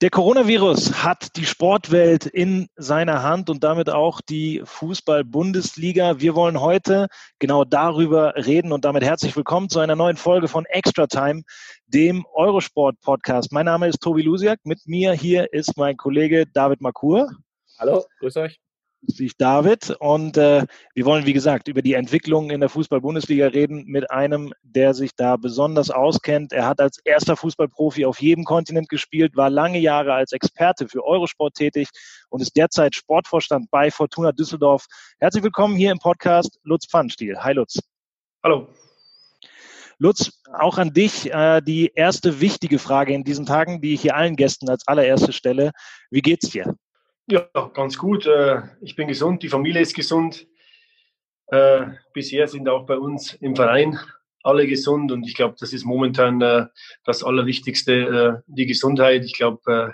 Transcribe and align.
Der 0.00 0.10
Coronavirus 0.10 1.02
hat 1.02 1.34
die 1.34 1.44
Sportwelt 1.44 2.24
in 2.24 2.68
seiner 2.76 3.24
Hand 3.24 3.50
und 3.50 3.64
damit 3.64 3.90
auch 3.90 4.20
die 4.20 4.62
Fußball-Bundesliga. 4.64 6.20
Wir 6.20 6.36
wollen 6.36 6.60
heute 6.60 7.08
genau 7.40 7.64
darüber 7.64 8.36
reden 8.36 8.70
und 8.70 8.84
damit 8.84 9.02
herzlich 9.02 9.34
willkommen 9.34 9.68
zu 9.68 9.80
einer 9.80 9.96
neuen 9.96 10.16
Folge 10.16 10.46
von 10.46 10.66
Extra 10.66 11.08
Time, 11.08 11.42
dem 11.86 12.24
Eurosport-Podcast. 12.32 13.50
Mein 13.50 13.66
Name 13.66 13.88
ist 13.88 14.00
Tobi 14.00 14.22
Lusiak. 14.22 14.60
Mit 14.62 14.86
mir 14.86 15.14
hier 15.14 15.52
ist 15.52 15.76
mein 15.76 15.96
Kollege 15.96 16.46
David 16.46 16.80
Makur. 16.80 17.32
Hallo, 17.76 18.04
grüß 18.20 18.36
euch 18.36 18.60
sich 19.02 19.36
David. 19.36 19.90
Und 20.00 20.36
äh, 20.36 20.66
wir 20.94 21.04
wollen, 21.04 21.26
wie 21.26 21.32
gesagt, 21.32 21.68
über 21.68 21.82
die 21.82 21.94
Entwicklung 21.94 22.50
in 22.50 22.60
der 22.60 22.68
Fußball-Bundesliga 22.68 23.48
reden 23.48 23.84
mit 23.86 24.10
einem, 24.10 24.52
der 24.62 24.94
sich 24.94 25.14
da 25.14 25.36
besonders 25.36 25.90
auskennt. 25.90 26.52
Er 26.52 26.66
hat 26.66 26.80
als 26.80 26.98
erster 27.04 27.36
Fußballprofi 27.36 28.04
auf 28.04 28.20
jedem 28.20 28.44
Kontinent 28.44 28.88
gespielt, 28.88 29.36
war 29.36 29.50
lange 29.50 29.78
Jahre 29.78 30.14
als 30.14 30.32
Experte 30.32 30.88
für 30.88 31.04
Eurosport 31.04 31.54
tätig 31.54 31.88
und 32.28 32.40
ist 32.40 32.56
derzeit 32.56 32.94
Sportvorstand 32.94 33.70
bei 33.70 33.90
Fortuna 33.90 34.32
Düsseldorf. 34.32 34.86
Herzlich 35.18 35.44
willkommen 35.44 35.76
hier 35.76 35.92
im 35.92 35.98
Podcast 35.98 36.58
Lutz 36.62 36.86
Pfannstiel. 36.86 37.38
Hi 37.38 37.54
Lutz. 37.54 37.78
Hallo. 38.42 38.68
Lutz, 40.00 40.30
auch 40.52 40.78
an 40.78 40.92
dich 40.92 41.32
äh, 41.32 41.60
die 41.60 41.90
erste 41.92 42.40
wichtige 42.40 42.78
Frage 42.78 43.12
in 43.14 43.24
diesen 43.24 43.46
Tagen, 43.46 43.80
die 43.80 43.94
ich 43.94 44.02
hier 44.02 44.14
allen 44.14 44.36
Gästen 44.36 44.68
als 44.70 44.86
allererste 44.86 45.32
stelle. 45.32 45.72
Wie 46.10 46.22
geht's 46.22 46.50
dir? 46.50 46.76
Ja, 47.30 47.46
ganz 47.74 47.98
gut. 47.98 48.24
Äh, 48.24 48.62
ich 48.80 48.96
bin 48.96 49.06
gesund, 49.06 49.42
die 49.42 49.50
Familie 49.50 49.82
ist 49.82 49.94
gesund. 49.94 50.46
Äh, 51.48 51.88
bisher 52.14 52.48
sind 52.48 52.70
auch 52.70 52.86
bei 52.86 52.96
uns 52.96 53.34
im 53.34 53.54
Verein 53.54 53.98
alle 54.42 54.66
gesund 54.66 55.12
und 55.12 55.26
ich 55.26 55.34
glaube, 55.34 55.56
das 55.60 55.74
ist 55.74 55.84
momentan 55.84 56.40
äh, 56.40 56.66
das 57.04 57.22
Allerwichtigste, 57.22 58.42
die 58.46 58.64
Gesundheit. 58.64 59.24
Ich 59.24 59.34
glaube, 59.34 59.92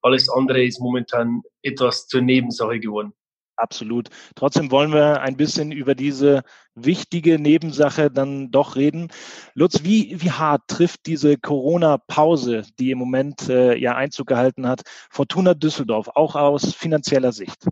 alles 0.00 0.28
andere 0.28 0.64
ist 0.64 0.80
momentan 0.80 1.42
etwas 1.62 2.08
zur 2.08 2.22
Nebensache 2.22 2.80
geworden. 2.80 3.12
Absolut. 3.56 4.08
Trotzdem 4.34 4.70
wollen 4.70 4.92
wir 4.92 5.20
ein 5.20 5.36
bisschen 5.36 5.72
über 5.72 5.94
diese 5.94 6.42
wichtige 6.74 7.38
Nebensache 7.38 8.10
dann 8.10 8.50
doch 8.50 8.76
reden. 8.76 9.08
Lutz, 9.54 9.84
wie, 9.84 10.16
wie 10.20 10.30
hart 10.30 10.62
trifft 10.68 11.06
diese 11.06 11.36
Corona-Pause, 11.36 12.64
die 12.78 12.90
im 12.90 12.98
Moment 12.98 13.48
äh, 13.48 13.76
ja 13.76 13.94
Einzug 13.94 14.28
gehalten 14.28 14.66
hat, 14.66 14.82
Fortuna 15.10 15.54
Düsseldorf, 15.54 16.08
auch 16.14 16.34
aus 16.34 16.74
finanzieller 16.74 17.32
Sicht? 17.32 17.66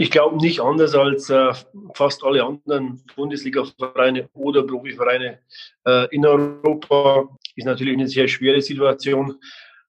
Ich 0.00 0.10
glaube 0.10 0.36
nicht 0.36 0.60
anders 0.60 0.94
als 0.94 1.28
äh, 1.28 1.52
fast 1.92 2.24
alle 2.24 2.44
anderen 2.44 3.04
Bundesliga-Vereine 3.16 4.28
oder 4.32 4.62
Profivereine 4.62 5.40
äh, 5.84 6.06
in 6.14 6.24
Europa. 6.24 7.28
Ist 7.56 7.66
natürlich 7.66 7.94
eine 7.94 8.06
sehr 8.06 8.28
schwere 8.28 8.62
Situation 8.62 9.34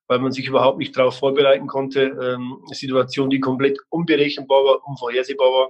weil 0.09 0.19
man 0.19 0.31
sich 0.31 0.47
überhaupt 0.47 0.79
nicht 0.79 0.97
darauf 0.97 1.17
vorbereiten 1.17 1.67
konnte. 1.67 2.01
Ähm, 2.01 2.57
eine 2.65 2.75
Situation, 2.75 3.29
die 3.29 3.39
komplett 3.39 3.77
unberechenbar 3.89 4.65
war, 4.65 4.87
unvorhersehbar 4.87 5.47
war. 5.47 5.69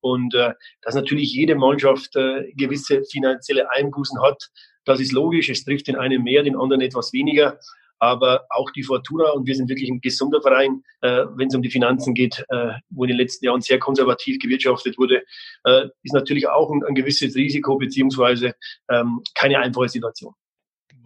Und 0.00 0.34
äh, 0.34 0.54
dass 0.82 0.94
natürlich 0.94 1.32
jede 1.32 1.54
Mannschaft 1.54 2.16
äh, 2.16 2.52
gewisse 2.56 3.04
finanzielle 3.04 3.70
Einbußen 3.70 4.20
hat, 4.22 4.50
das 4.84 4.98
ist 4.98 5.12
logisch. 5.12 5.50
Es 5.50 5.64
trifft 5.64 5.88
den 5.88 5.96
einen 5.96 6.22
mehr, 6.22 6.42
den 6.42 6.56
anderen 6.56 6.80
etwas 6.80 7.12
weniger. 7.12 7.58
Aber 7.98 8.46
auch 8.50 8.70
die 8.70 8.82
Fortuna, 8.82 9.30
und 9.30 9.46
wir 9.46 9.54
sind 9.54 9.68
wirklich 9.68 9.90
ein 9.90 10.00
gesunder 10.00 10.40
Verein, 10.40 10.82
äh, 11.02 11.24
wenn 11.34 11.48
es 11.48 11.54
um 11.54 11.62
die 11.62 11.70
Finanzen 11.70 12.14
geht, 12.14 12.44
äh, 12.48 12.72
wo 12.90 13.04
in 13.04 13.08
den 13.08 13.18
letzten 13.18 13.44
Jahren 13.44 13.60
sehr 13.60 13.78
konservativ 13.78 14.38
gewirtschaftet 14.38 14.96
wurde, 14.96 15.22
äh, 15.64 15.88
ist 16.02 16.14
natürlich 16.14 16.48
auch 16.48 16.70
ein, 16.70 16.82
ein 16.84 16.94
gewisses 16.94 17.34
Risiko 17.34 17.76
beziehungsweise 17.76 18.54
ähm, 18.90 19.22
keine 19.34 19.58
einfache 19.58 19.88
Situation. 19.88 20.34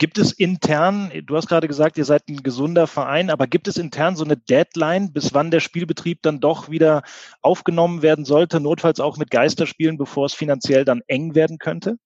Gibt 0.00 0.16
es 0.16 0.32
intern, 0.32 1.12
du 1.26 1.36
hast 1.36 1.46
gerade 1.46 1.68
gesagt, 1.68 1.98
ihr 1.98 2.06
seid 2.06 2.26
ein 2.30 2.42
gesunder 2.42 2.86
Verein, 2.86 3.28
aber 3.28 3.46
gibt 3.46 3.68
es 3.68 3.76
intern 3.76 4.16
so 4.16 4.24
eine 4.24 4.38
Deadline, 4.38 5.12
bis 5.12 5.34
wann 5.34 5.50
der 5.50 5.60
Spielbetrieb 5.60 6.22
dann 6.22 6.40
doch 6.40 6.70
wieder 6.70 7.02
aufgenommen 7.42 8.00
werden 8.00 8.24
sollte, 8.24 8.60
notfalls 8.60 8.98
auch 8.98 9.18
mit 9.18 9.30
Geisterspielen, 9.30 9.98
bevor 9.98 10.24
es 10.24 10.32
finanziell 10.32 10.86
dann 10.86 11.02
eng 11.06 11.34
werden 11.34 11.58
könnte? 11.58 11.98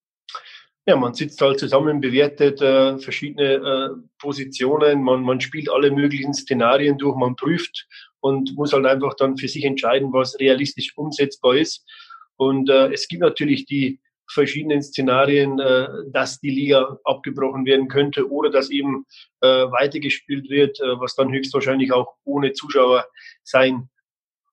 Ja, 0.87 0.97
man 0.97 1.15
sitzt 1.15 1.41
halt 1.41 1.61
zusammen, 1.61 2.01
bewertet 2.01 2.61
äh, 2.61 2.99
verschiedene 2.99 3.55
äh, 3.55 3.89
Positionen, 4.19 5.01
man, 5.05 5.23
man 5.23 5.41
spielt 5.41 5.71
alle 5.71 5.93
möglichen 5.93 6.35
Szenarien 6.35 6.99
durch, 6.99 7.15
man 7.15 7.37
prüft 7.37 7.87
und 8.19 8.57
muss 8.57 8.73
halt 8.73 8.87
einfach 8.87 9.15
dann 9.15 9.37
für 9.39 9.47
sich 9.47 9.65
entscheiden, 9.65 10.13
was 10.13 10.37
realistisch 10.41 10.95
umsetzbar 10.97 11.55
ist. 11.55 11.87
Und 12.35 12.69
äh, 12.71 12.93
es 12.93 13.07
gibt 13.07 13.23
natürlich 13.23 13.67
die 13.67 14.01
verschiedenen 14.31 14.83
Szenarien, 14.83 15.59
äh, 15.59 15.89
dass 16.11 16.41
die 16.41 16.51
Liga 16.51 16.99
abgebrochen 17.05 17.67
werden 17.67 17.89
könnte 17.89 18.31
oder 18.31 18.51
dass 18.51 18.71
eben 18.71 19.07
äh, 19.41 19.47
weitergespielt 19.47 20.49
wird, 20.51 20.81
äh, 20.81 20.99
was 20.99 21.15
dann 21.15 21.33
höchstwahrscheinlich 21.33 21.93
auch 21.93 22.15
ohne 22.25 22.53
Zuschauer 22.53 23.07
sein 23.43 23.89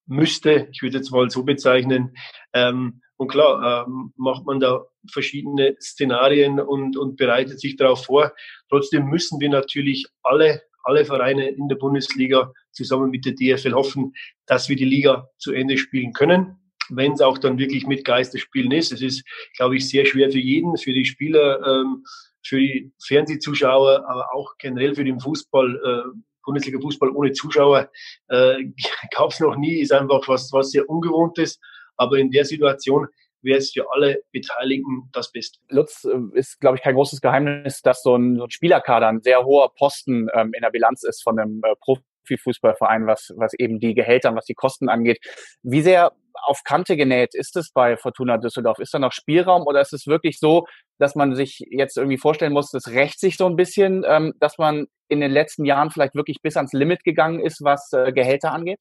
müsste. 0.05 0.67
Ich 0.71 0.81
würde 0.81 0.97
jetzt 0.97 1.11
mal 1.11 1.29
so 1.29 1.43
bezeichnen. 1.43 2.15
Ähm, 2.53 3.01
und 3.17 3.29
klar, 3.29 3.85
ähm, 3.87 4.13
macht 4.17 4.45
man 4.45 4.59
da 4.59 4.85
verschiedene 5.09 5.75
Szenarien 5.79 6.59
und, 6.59 6.97
und 6.97 7.17
bereitet 7.17 7.59
sich 7.59 7.75
darauf 7.75 8.05
vor. 8.05 8.33
Trotzdem 8.69 9.05
müssen 9.05 9.39
wir 9.39 9.49
natürlich 9.49 10.07
alle, 10.23 10.63
alle 10.83 11.05
Vereine 11.05 11.49
in 11.49 11.67
der 11.67 11.75
Bundesliga 11.75 12.51
zusammen 12.71 13.11
mit 13.11 13.25
der 13.25 13.33
DFL 13.33 13.73
hoffen, 13.73 14.13
dass 14.47 14.69
wir 14.69 14.75
die 14.75 14.85
Liga 14.85 15.29
zu 15.37 15.53
Ende 15.53 15.77
spielen 15.77 16.13
können 16.13 16.60
wenn 16.91 17.13
es 17.13 17.21
auch 17.21 17.37
dann 17.37 17.57
wirklich 17.57 17.87
mit 17.87 18.05
Geisterspielen 18.05 18.71
ist. 18.71 18.91
Es 18.91 19.01
ist, 19.01 19.23
glaube 19.55 19.77
ich, 19.77 19.89
sehr 19.89 20.05
schwer 20.05 20.31
für 20.31 20.39
jeden, 20.39 20.77
für 20.77 20.93
die 20.93 21.05
Spieler, 21.05 21.65
ähm, 21.65 22.03
für 22.43 22.59
die 22.59 22.91
Fernsehzuschauer, 23.03 24.05
aber 24.07 24.33
auch 24.33 24.57
generell 24.57 24.95
für 24.95 25.03
den 25.03 25.19
Fußball. 25.19 25.75
Äh, 25.75 26.17
Bundesliga-Fußball 26.43 27.11
ohne 27.11 27.33
Zuschauer 27.33 27.89
äh, 28.29 28.63
gab 29.15 29.29
es 29.29 29.39
noch 29.39 29.55
nie, 29.55 29.79
ist 29.79 29.93
einfach 29.93 30.27
was, 30.27 30.51
was 30.51 30.71
sehr 30.71 30.89
Ungewohntes. 30.89 31.59
Aber 31.97 32.17
in 32.17 32.31
der 32.31 32.45
Situation 32.45 33.07
wäre 33.41 33.59
es 33.59 33.71
für 33.71 33.91
alle 33.91 34.23
Beteiligten 34.31 35.09
das 35.13 35.31
Beste. 35.31 35.59
Lutz 35.69 36.03
äh, 36.03 36.17
ist, 36.33 36.59
glaube 36.59 36.77
ich, 36.77 36.83
kein 36.83 36.95
großes 36.95 37.21
Geheimnis, 37.21 37.81
dass 37.81 38.03
so 38.03 38.15
ein, 38.15 38.37
so 38.37 38.45
ein 38.45 38.51
Spielerkader 38.51 39.07
ein 39.07 39.21
sehr 39.21 39.43
hoher 39.43 39.73
Posten 39.75 40.27
ähm, 40.33 40.51
in 40.53 40.61
der 40.61 40.71
Bilanz 40.71 41.03
ist 41.03 41.23
von 41.23 41.39
einem 41.39 41.61
äh, 41.63 41.75
Profifußballverein, 42.21 43.07
was, 43.07 43.33
was 43.35 43.53
eben 43.53 43.79
die 43.79 43.93
Gehälter, 43.93 44.35
was 44.35 44.45
die 44.45 44.53
Kosten 44.53 44.89
angeht. 44.89 45.19
Wie 45.63 45.81
sehr 45.81 46.11
auf 46.43 46.63
Kante 46.63 46.97
genäht 46.97 47.35
ist 47.35 47.55
es 47.55 47.71
bei 47.71 47.97
Fortuna 47.97 48.37
Düsseldorf? 48.37 48.79
Ist 48.79 48.93
da 48.93 48.99
noch 48.99 49.11
Spielraum 49.11 49.63
oder 49.67 49.81
ist 49.81 49.93
es 49.93 50.07
wirklich 50.07 50.39
so, 50.39 50.65
dass 50.97 51.15
man 51.15 51.35
sich 51.35 51.63
jetzt 51.69 51.97
irgendwie 51.97 52.17
vorstellen 52.17 52.53
muss, 52.53 52.71
das 52.71 52.87
rächt 52.87 53.19
sich 53.19 53.37
so 53.37 53.47
ein 53.47 53.55
bisschen, 53.55 54.03
ähm, 54.07 54.33
dass 54.39 54.57
man 54.57 54.87
in 55.07 55.19
den 55.19 55.31
letzten 55.31 55.65
Jahren 55.65 55.91
vielleicht 55.91 56.15
wirklich 56.15 56.37
bis 56.41 56.55
ans 56.55 56.73
Limit 56.73 57.03
gegangen 57.03 57.39
ist, 57.39 57.63
was 57.63 57.91
äh, 57.93 58.11
Gehälter 58.13 58.51
angeht? 58.53 58.79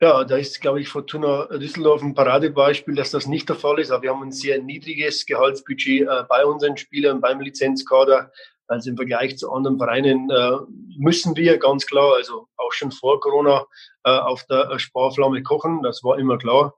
Ja, 0.00 0.24
da 0.24 0.36
ist, 0.36 0.60
glaube 0.60 0.80
ich, 0.80 0.88
Fortuna 0.88 1.46
Düsseldorf 1.46 2.02
ein 2.02 2.14
Paradebeispiel, 2.14 2.94
dass 2.94 3.10
das 3.10 3.26
nicht 3.26 3.48
der 3.48 3.56
Fall 3.56 3.78
ist. 3.78 3.90
Aber 3.90 4.02
wir 4.02 4.10
haben 4.10 4.22
ein 4.22 4.32
sehr 4.32 4.60
niedriges 4.60 5.24
Gehaltsbudget 5.24 6.02
äh, 6.02 6.24
bei 6.28 6.44
unseren 6.44 6.76
Spielern, 6.76 7.20
beim 7.20 7.40
Lizenzkader. 7.40 8.30
Also 8.66 8.90
im 8.90 8.96
Vergleich 8.96 9.36
zu 9.36 9.52
anderen 9.52 9.78
Vereinen 9.78 10.30
äh, 10.30 10.56
müssen 10.96 11.36
wir 11.36 11.58
ganz 11.58 11.86
klar, 11.86 12.14
also 12.16 12.48
auch 12.56 12.72
schon 12.72 12.92
vor 12.92 13.20
Corona, 13.20 13.66
äh, 14.04 14.10
auf 14.10 14.44
der 14.46 14.78
Sparflamme 14.78 15.42
kochen. 15.42 15.82
Das 15.82 16.02
war 16.02 16.18
immer 16.18 16.38
klar. 16.38 16.74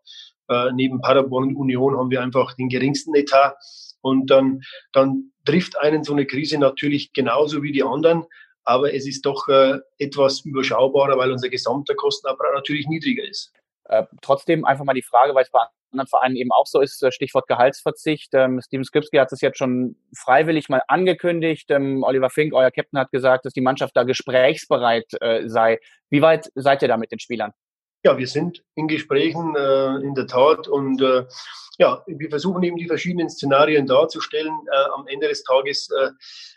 Äh, 0.48 0.72
neben 0.72 1.00
Paderborn 1.00 1.48
und 1.48 1.56
Union 1.56 1.96
haben 1.96 2.10
wir 2.10 2.22
einfach 2.22 2.54
den 2.54 2.68
geringsten 2.68 3.14
Etat. 3.14 3.56
Und 4.00 4.30
dann, 4.30 4.62
dann 4.92 5.32
trifft 5.44 5.78
einen 5.78 6.04
so 6.04 6.12
eine 6.12 6.26
Krise 6.26 6.58
natürlich 6.58 7.12
genauso 7.12 7.62
wie 7.62 7.72
die 7.72 7.82
anderen. 7.82 8.24
Aber 8.64 8.92
es 8.92 9.06
ist 9.06 9.24
doch 9.24 9.48
äh, 9.48 9.78
etwas 9.98 10.40
überschaubarer, 10.44 11.16
weil 11.16 11.30
unser 11.30 11.48
gesamter 11.48 11.94
Kostenapparat 11.94 12.54
natürlich 12.54 12.88
niedriger 12.88 13.24
ist. 13.24 13.52
Äh, 13.88 14.04
trotzdem 14.22 14.64
einfach 14.64 14.84
mal 14.84 14.94
die 14.94 15.02
Frage, 15.02 15.34
weil 15.34 15.44
es 15.44 15.50
bei 15.50 15.60
anderen 15.92 16.08
Vereinen 16.08 16.36
eben 16.36 16.52
auch 16.52 16.66
so 16.66 16.80
ist, 16.80 17.02
äh, 17.02 17.12
Stichwort 17.12 17.46
Gehaltsverzicht. 17.46 18.34
Ähm, 18.34 18.60
Steven 18.60 18.84
Skripski 18.84 19.16
hat 19.18 19.32
es 19.32 19.40
jetzt 19.40 19.58
schon 19.58 19.96
freiwillig 20.16 20.68
mal 20.68 20.82
angekündigt. 20.88 21.70
Ähm, 21.70 22.02
Oliver 22.02 22.30
Fink, 22.30 22.52
euer 22.54 22.70
Captain, 22.70 22.98
hat 22.98 23.10
gesagt, 23.12 23.44
dass 23.44 23.52
die 23.52 23.60
Mannschaft 23.60 23.96
da 23.96 24.02
gesprächsbereit 24.02 25.06
äh, 25.20 25.48
sei. 25.48 25.78
Wie 26.10 26.22
weit 26.22 26.50
seid 26.54 26.82
ihr 26.82 26.88
da 26.88 26.96
mit 26.96 27.12
den 27.12 27.18
Spielern? 27.18 27.52
ja, 28.06 28.16
wir 28.16 28.28
sind 28.28 28.62
in 28.76 28.86
Gesprächen 28.86 29.56
äh, 29.56 29.96
in 29.96 30.14
der 30.14 30.28
Tat 30.28 30.68
und 30.68 31.02
äh, 31.02 31.24
ja, 31.78 32.04
wir 32.06 32.30
versuchen 32.30 32.62
eben 32.62 32.76
die 32.76 32.86
verschiedenen 32.86 33.28
Szenarien 33.28 33.84
darzustellen. 33.84 34.52
Äh, 34.70 34.90
am 34.94 35.08
Ende 35.08 35.26
des 35.26 35.42
Tages 35.42 35.90
äh, 35.90 36.10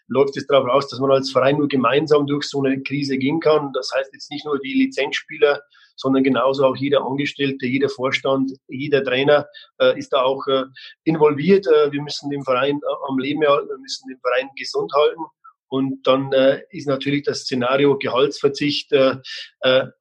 läuft 0.07 0.37
es 0.37 0.45
darauf 0.45 0.67
raus, 0.67 0.87
dass 0.87 0.99
man 0.99 1.09
als 1.09 1.31
Verein 1.31 1.57
nur 1.57 1.67
gemeinsam 1.67 2.27
durch 2.27 2.43
so 2.43 2.63
eine 2.63 2.79
Krise 2.83 3.17
gehen 3.17 3.39
kann. 3.39 3.73
Das 3.73 3.89
heißt 3.95 4.13
jetzt 4.13 4.29
nicht 4.29 4.45
nur 4.45 4.59
die 4.59 4.75
Lizenzspieler, 4.75 5.59
sondern 5.99 6.23
genauso 6.23 6.65
auch 6.65 6.77
jeder 6.77 7.05
Angestellte, 7.05 7.67
jeder 7.67 7.89
Vorstand, 7.89 8.53
jeder 8.69 9.03
Trainer 9.03 9.45
äh, 9.79 9.99
ist 9.99 10.13
da 10.13 10.21
auch 10.21 10.47
äh, 10.47 10.63
involviert. 11.03 11.67
Äh, 11.67 11.91
wir 11.91 12.01
müssen 12.01 12.29
den 12.29 12.43
Verein 12.43 12.77
äh, 12.77 13.09
am 13.09 13.19
Leben 13.19 13.45
halten, 13.45 13.67
wir 13.67 13.77
müssen 13.77 14.07
den 14.07 14.19
Verein 14.19 14.49
gesund 14.57 14.91
halten. 14.93 15.21
Und 15.67 16.07
dann 16.07 16.31
äh, 16.31 16.61
ist 16.71 16.87
natürlich 16.87 17.23
das 17.23 17.41
Szenario 17.41 17.97
Gehaltsverzicht 17.97 18.91
äh, 18.93 19.17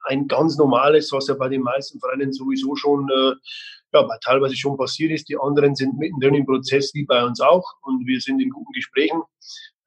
ein 0.05 0.29
ganz 0.29 0.57
normales, 0.57 1.13
was 1.13 1.27
ja 1.27 1.35
bei 1.35 1.49
den 1.49 1.63
meisten 1.63 1.99
Vereinen 2.01 2.33
sowieso 2.33 2.75
schon 2.77 3.07
ja, 3.93 4.07
teilweise 4.25 4.57
schon 4.57 4.79
passiert 4.79 5.11
ist. 5.11 5.29
Die 5.29 5.37
anderen 5.37 5.75
sind 5.75 5.99
mittendrin 5.99 6.35
im 6.35 6.47
Prozess, 6.47 6.95
wie 6.95 7.05
bei 7.05 7.23
uns 7.23 7.41
auch. 7.41 7.65
Und 7.83 8.07
wir 8.07 8.21
sind 8.21 8.41
in 8.41 8.49
guten 8.49 8.73
Gesprächen, 8.73 9.21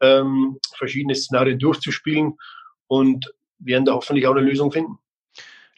ähm, 0.02 0.60
verschiedene 0.78 1.16
Szenarien 1.16 1.58
durchzuspielen 1.58 2.38
und 2.88 3.34
werden 3.58 3.86
da 3.86 3.94
hoffentlich 3.94 4.28
auch 4.28 4.36
eine 4.36 4.42
Lösung 4.48 4.72
finden. 4.72 4.98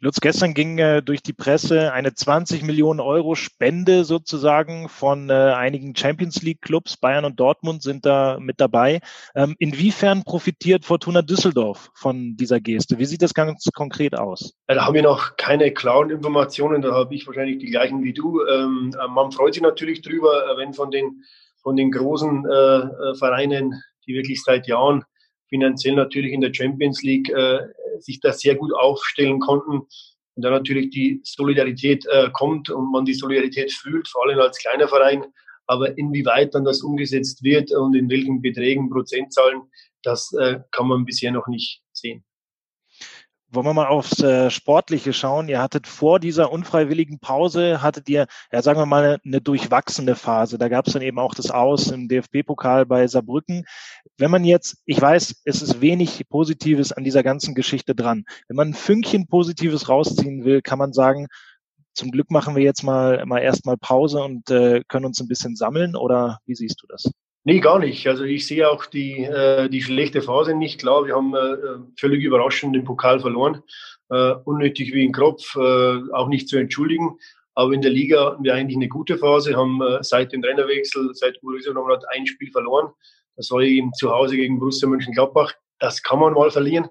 Lutz, 0.04 0.20
gestern 0.20 0.54
ging 0.54 0.80
äh, 0.80 1.02
durch 1.02 1.24
die 1.24 1.32
Presse 1.32 1.94
eine 1.94 2.14
20 2.14 2.64
Millionen 2.64 3.00
Euro 3.00 3.36
Spende 3.36 4.04
sozusagen 4.04 4.90
von 4.90 5.30
äh, 5.30 5.34
einigen 5.34 5.96
Champions 5.96 6.42
League 6.42 6.62
Clubs. 6.62 6.98
Bayern 6.98 7.24
und 7.24 7.40
Dortmund 7.40 7.84
sind 7.84 8.06
da 8.06 8.38
mit 8.38 8.60
dabei. 8.60 9.00
Ähm, 9.34 9.56
inwiefern 9.60 10.26
profitiert 10.26 10.84
Fortuna 10.84 11.22
Düsseldorf 11.22 11.90
von 11.94 12.36
dieser 12.36 12.60
Geste? 12.60 13.00
Wie 13.00 13.06
sieht 13.06 13.22
das 13.22 13.34
ganz 13.34 13.70
konkret 13.74 14.14
aus? 14.14 14.54
Ja, 14.68 14.76
da 14.76 14.86
haben 14.86 14.94
wir 14.94 15.04
noch 15.04 15.38
keine 15.38 15.72
klaren 15.72 16.10
Informationen. 16.10 16.82
Da 16.82 16.92
habe 16.92 17.16
ich 17.16 17.26
wahrscheinlich 17.26 17.60
die 17.60 17.72
gleichen 17.72 18.04
wie 18.04 18.12
du. 18.12 18.46
Ähm, 18.46 18.94
äh, 19.02 19.08
man 19.08 19.32
freut 19.32 19.54
sich 19.54 19.64
natürlich 19.64 20.02
drüber, 20.02 20.52
äh, 20.52 20.58
wenn 20.58 20.74
von 20.74 20.92
den, 20.92 21.24
von 21.62 21.78
den 21.78 21.92
großen 21.92 22.46
äh, 22.46 22.52
äh, 22.52 23.16
Vereinen, 23.16 23.82
die 24.06 24.16
wirklich 24.16 24.44
seit 24.44 24.68
Jahren 24.68 25.06
finanziell 25.54 25.94
natürlich 25.94 26.34
in 26.34 26.42
der 26.42 26.52
Champions 26.52 27.04
League 27.04 27.30
äh, 27.30 27.60
sich 28.00 28.20
da 28.20 28.34
sehr 28.34 28.56
gut 28.56 28.74
aufstellen 28.74 29.40
konnten. 29.40 29.82
Und 30.36 30.44
dann 30.44 30.52
natürlich 30.52 30.90
die 30.90 31.22
Solidarität 31.24 32.08
äh, 32.08 32.32
kommt 32.34 32.72
und 32.72 32.92
man 32.92 33.06
die 33.06 33.14
Solidarität 33.14 33.72
fühlt, 33.72 34.08
vor 34.08 34.26
allem 34.26 34.40
als 34.40 34.58
kleiner 34.58 34.88
Verein. 34.88 35.24
Aber 35.68 35.96
inwieweit 35.96 36.56
dann 36.56 36.66
das 36.66 36.82
umgesetzt 36.82 37.44
wird 37.44 37.72
und 37.72 37.96
in 37.96 38.10
welchen 38.10 38.42
Beträgen, 38.42 38.90
Prozentzahlen, 38.90 39.62
das 40.02 40.34
äh, 40.34 40.60
kann 40.72 40.88
man 40.88 41.06
bisher 41.06 41.32
noch 41.32 41.48
nicht 41.48 41.84
sehen. 41.92 42.24
Wollen 43.54 43.68
wir 43.68 43.74
mal 43.76 43.86
aufs 43.86 44.20
äh, 44.20 44.50
Sportliche 44.50 45.14
schauen? 45.14 45.48
Ihr 45.48 45.62
hattet 45.62 45.86
vor 45.86 46.20
dieser 46.20 46.52
unfreiwilligen 46.52 47.20
Pause, 47.20 47.84
hattet 47.84 48.10
ihr, 48.10 48.26
ja 48.52 48.62
sagen 48.64 48.80
wir 48.80 48.88
mal, 48.88 49.20
eine, 49.24 49.42
durchwachsene 49.42 50.16
Phase. 50.16 50.58
Da 50.58 50.70
gab 50.70 50.88
es 50.88 50.94
dann 50.94 51.04
eben 51.04 51.20
auch 51.20 51.36
das 51.36 51.52
Aus 51.52 51.92
im 51.92 52.08
DFB-Pokal 52.08 52.88
bei 52.88 53.06
Saarbrücken. 53.06 53.66
Wenn 54.18 54.32
man 54.32 54.44
jetzt, 54.44 54.78
ich 54.86 55.00
weiß, 55.00 55.44
es 55.46 55.62
ist 55.62 55.82
wenig 55.82 56.28
Positives 56.30 56.94
an 56.94 57.04
dieser 57.04 57.22
ganzen 57.22 57.54
Geschichte 57.54 57.94
dran. 57.94 58.26
Wenn 58.48 58.58
man 58.58 58.70
ein 58.70 58.74
Fünkchen 58.74 59.28
Positives 59.28 59.88
rausziehen 59.88 60.46
will, 60.46 60.64
kann 60.64 60.80
man 60.80 60.92
sagen, 60.92 61.28
zum 61.94 62.10
Glück 62.10 62.32
machen 62.32 62.56
wir 62.56 62.64
jetzt 62.64 62.82
mal, 62.82 63.24
mal 63.28 63.40
erstmal 63.40 63.78
Pause 63.78 64.24
und 64.24 64.50
äh, 64.50 64.82
können 64.88 65.06
uns 65.06 65.20
ein 65.20 65.28
bisschen 65.28 65.56
sammeln 65.56 65.96
oder 65.96 66.40
wie 66.48 66.56
siehst 66.56 66.82
du 66.82 66.88
das? 66.88 67.12
Nee, 67.46 67.60
gar 67.60 67.80
nicht. 67.80 68.08
Also 68.08 68.24
ich 68.24 68.48
sehe 68.48 68.70
auch 68.70 68.86
die, 68.86 69.24
äh, 69.24 69.70
die 69.70 69.82
schlechte 69.82 70.22
Phase 70.22 70.56
nicht. 70.56 70.80
Klar, 70.80 71.06
wir 71.06 71.16
haben 71.16 71.36
äh, 71.36 71.58
völlig 72.00 72.24
überraschend 72.24 72.74
den 72.74 72.86
Pokal 72.86 73.20
verloren. 73.20 73.62
Äh, 74.10 74.36
unnötig 74.46 74.94
wie 74.94 75.06
ein 75.06 75.12
Kropf, 75.12 75.56
äh, 75.56 76.00
auch 76.14 76.30
nicht 76.30 76.48
zu 76.48 76.58
entschuldigen. 76.58 77.18
Aber 77.54 77.74
in 77.74 77.82
der 77.82 77.92
Liga 77.92 78.26
hatten 78.28 78.44
wir 78.46 78.54
eigentlich 78.54 78.78
eine 78.78 78.88
gute 78.88 79.18
Phase, 79.18 79.56
haben 79.56 79.82
äh, 79.82 80.02
seit 80.02 80.32
dem 80.32 80.42
Trainerwechsel, 80.42 81.14
seit 81.14 81.42
Uri 81.44 81.62
hat 81.62 82.04
ein 82.16 82.26
Spiel 82.26 82.50
verloren. 82.52 82.92
Das 83.36 83.52
war 83.52 83.62
eben 83.62 83.94
zu 83.94 84.10
Hause 84.10 84.38
gegen 84.38 84.60
Borussia 84.60 84.88
Mönchengladbach. 84.88 85.54
Das 85.80 86.02
kann 86.02 86.20
man 86.20 86.34
mal 86.34 86.50
verlieren. 86.50 86.88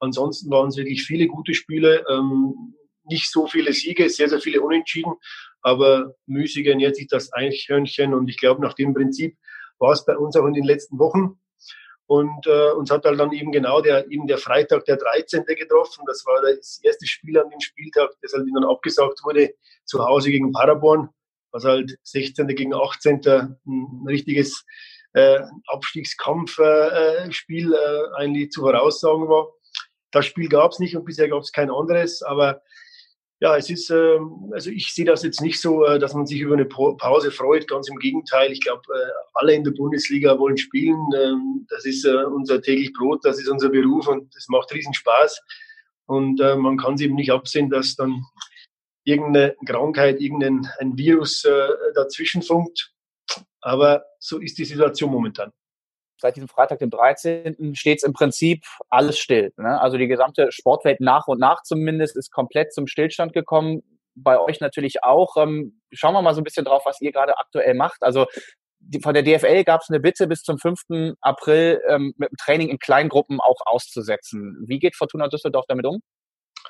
Ansonsten 0.00 0.50
waren 0.50 0.68
es 0.68 0.76
wirklich 0.76 1.04
viele 1.04 1.28
gute 1.28 1.54
Spiele, 1.54 2.04
ähm, 2.10 2.74
nicht 3.04 3.30
so 3.30 3.46
viele 3.46 3.72
Siege, 3.72 4.08
sehr, 4.10 4.28
sehr 4.28 4.40
viele 4.40 4.60
Unentschieden, 4.60 5.12
aber 5.62 6.14
müßig 6.26 6.66
ernährt 6.66 6.96
sich 6.96 7.06
das 7.06 7.32
Eichhörnchen 7.32 8.12
und 8.12 8.28
ich 8.28 8.38
glaube, 8.38 8.60
nach 8.60 8.74
dem 8.74 8.92
Prinzip 8.92 9.36
war 9.78 9.92
es 9.92 10.04
bei 10.04 10.16
uns 10.16 10.36
auch 10.36 10.46
in 10.46 10.54
den 10.54 10.64
letzten 10.64 10.98
Wochen. 10.98 11.38
Und 12.06 12.46
äh, 12.46 12.70
uns 12.72 12.90
hat 12.90 13.04
halt 13.04 13.18
dann 13.18 13.32
eben 13.32 13.50
genau 13.50 13.80
der, 13.80 14.10
eben 14.10 14.26
der 14.26 14.38
Freitag, 14.38 14.84
der 14.84 14.98
13. 14.98 15.44
getroffen. 15.46 16.04
Das 16.06 16.24
war 16.26 16.42
das 16.42 16.80
erste 16.82 17.06
Spiel 17.06 17.38
an 17.38 17.48
dem 17.48 17.60
Spieltag, 17.60 18.10
das 18.20 18.34
halt 18.34 18.46
dann 18.54 18.64
abgesagt 18.64 19.20
wurde, 19.24 19.54
zu 19.84 20.04
Hause 20.04 20.30
gegen 20.30 20.52
Paderborn, 20.52 21.08
was 21.50 21.64
halt 21.64 21.98
16. 22.02 22.46
gegen 22.48 22.74
18. 22.74 23.56
ein 23.66 24.04
richtiges 24.06 24.66
äh, 25.14 25.40
Abstiegskampfspiel 25.68 27.72
äh, 27.72 27.76
äh, 27.76 28.14
eigentlich 28.16 28.50
zu 28.50 28.60
voraussagen 28.60 29.28
war. 29.28 29.48
Das 30.10 30.26
Spiel 30.26 30.48
gab 30.48 30.72
es 30.72 30.80
nicht 30.80 30.96
und 30.96 31.04
bisher 31.04 31.28
gab 31.28 31.40
es 31.40 31.52
kein 31.52 31.70
anderes, 31.70 32.22
aber 32.22 32.60
ja, 33.44 33.58
es 33.58 33.68
ist, 33.68 33.90
äh, 33.90 34.18
also 34.52 34.70
ich 34.70 34.94
sehe 34.94 35.04
das 35.04 35.22
jetzt 35.22 35.42
nicht 35.42 35.60
so, 35.60 35.84
äh, 35.84 35.98
dass 35.98 36.14
man 36.14 36.24
sich 36.24 36.40
über 36.40 36.54
eine 36.54 36.64
Pause 36.64 37.30
freut. 37.30 37.68
Ganz 37.68 37.90
im 37.90 37.98
Gegenteil. 37.98 38.50
Ich 38.50 38.62
glaube, 38.62 38.80
äh, 38.90 39.10
alle 39.34 39.52
in 39.52 39.64
der 39.64 39.72
Bundesliga 39.72 40.38
wollen 40.38 40.56
spielen. 40.56 40.96
Ähm, 41.14 41.66
das 41.68 41.84
ist 41.84 42.06
äh, 42.06 42.24
unser 42.24 42.62
täglich 42.62 42.94
Brot, 42.94 43.22
das 43.22 43.38
ist 43.38 43.50
unser 43.50 43.68
Beruf 43.68 44.08
und 44.08 44.34
es 44.34 44.48
macht 44.48 44.72
riesen 44.72 44.94
Spaß. 44.94 45.42
Und 46.06 46.38
man 46.38 46.76
kann 46.76 46.94
es 46.94 47.00
eben 47.00 47.14
nicht 47.14 47.32
absehen, 47.32 47.70
dass 47.70 47.96
dann 47.96 48.22
irgendeine 49.04 49.56
Krankheit, 49.64 50.20
irgendein 50.20 50.68
ein 50.78 50.98
Virus 50.98 51.46
dazwischen 51.94 52.42
funkt. 52.42 52.92
Aber 53.62 54.04
so 54.18 54.38
ist 54.38 54.58
die 54.58 54.66
Situation 54.66 55.10
momentan 55.10 55.50
seit 56.18 56.36
diesem 56.36 56.48
Freitag, 56.48 56.78
dem 56.78 56.90
13., 56.90 57.74
steht 57.74 57.98
es 57.98 58.02
im 58.02 58.12
Prinzip 58.12 58.64
alles 58.88 59.18
still. 59.18 59.52
Ne? 59.56 59.80
Also 59.80 59.98
die 59.98 60.08
gesamte 60.08 60.52
Sportwelt 60.52 61.00
nach 61.00 61.26
und 61.26 61.38
nach 61.38 61.62
zumindest 61.62 62.16
ist 62.16 62.30
komplett 62.30 62.72
zum 62.72 62.86
Stillstand 62.86 63.32
gekommen. 63.32 63.82
Bei 64.14 64.38
euch 64.38 64.60
natürlich 64.60 65.02
auch. 65.02 65.36
Ähm, 65.36 65.80
schauen 65.92 66.14
wir 66.14 66.22
mal 66.22 66.34
so 66.34 66.40
ein 66.40 66.44
bisschen 66.44 66.64
drauf, 66.64 66.82
was 66.86 67.00
ihr 67.00 67.12
gerade 67.12 67.36
aktuell 67.38 67.74
macht. 67.74 68.02
Also 68.02 68.26
die, 68.78 69.00
von 69.00 69.14
der 69.14 69.22
DFL 69.22 69.64
gab 69.64 69.80
es 69.80 69.90
eine 69.90 70.00
Bitte 70.00 70.26
bis 70.26 70.42
zum 70.42 70.58
5. 70.58 71.14
April 71.20 71.80
ähm, 71.88 72.14
mit 72.16 72.30
dem 72.30 72.36
Training 72.36 72.68
in 72.68 72.78
Kleingruppen 72.78 73.40
auch 73.40 73.60
auszusetzen. 73.64 74.62
Wie 74.66 74.78
geht 74.78 74.94
Fortuna 74.94 75.28
Düsseldorf 75.28 75.64
damit 75.68 75.86
um? 75.86 76.00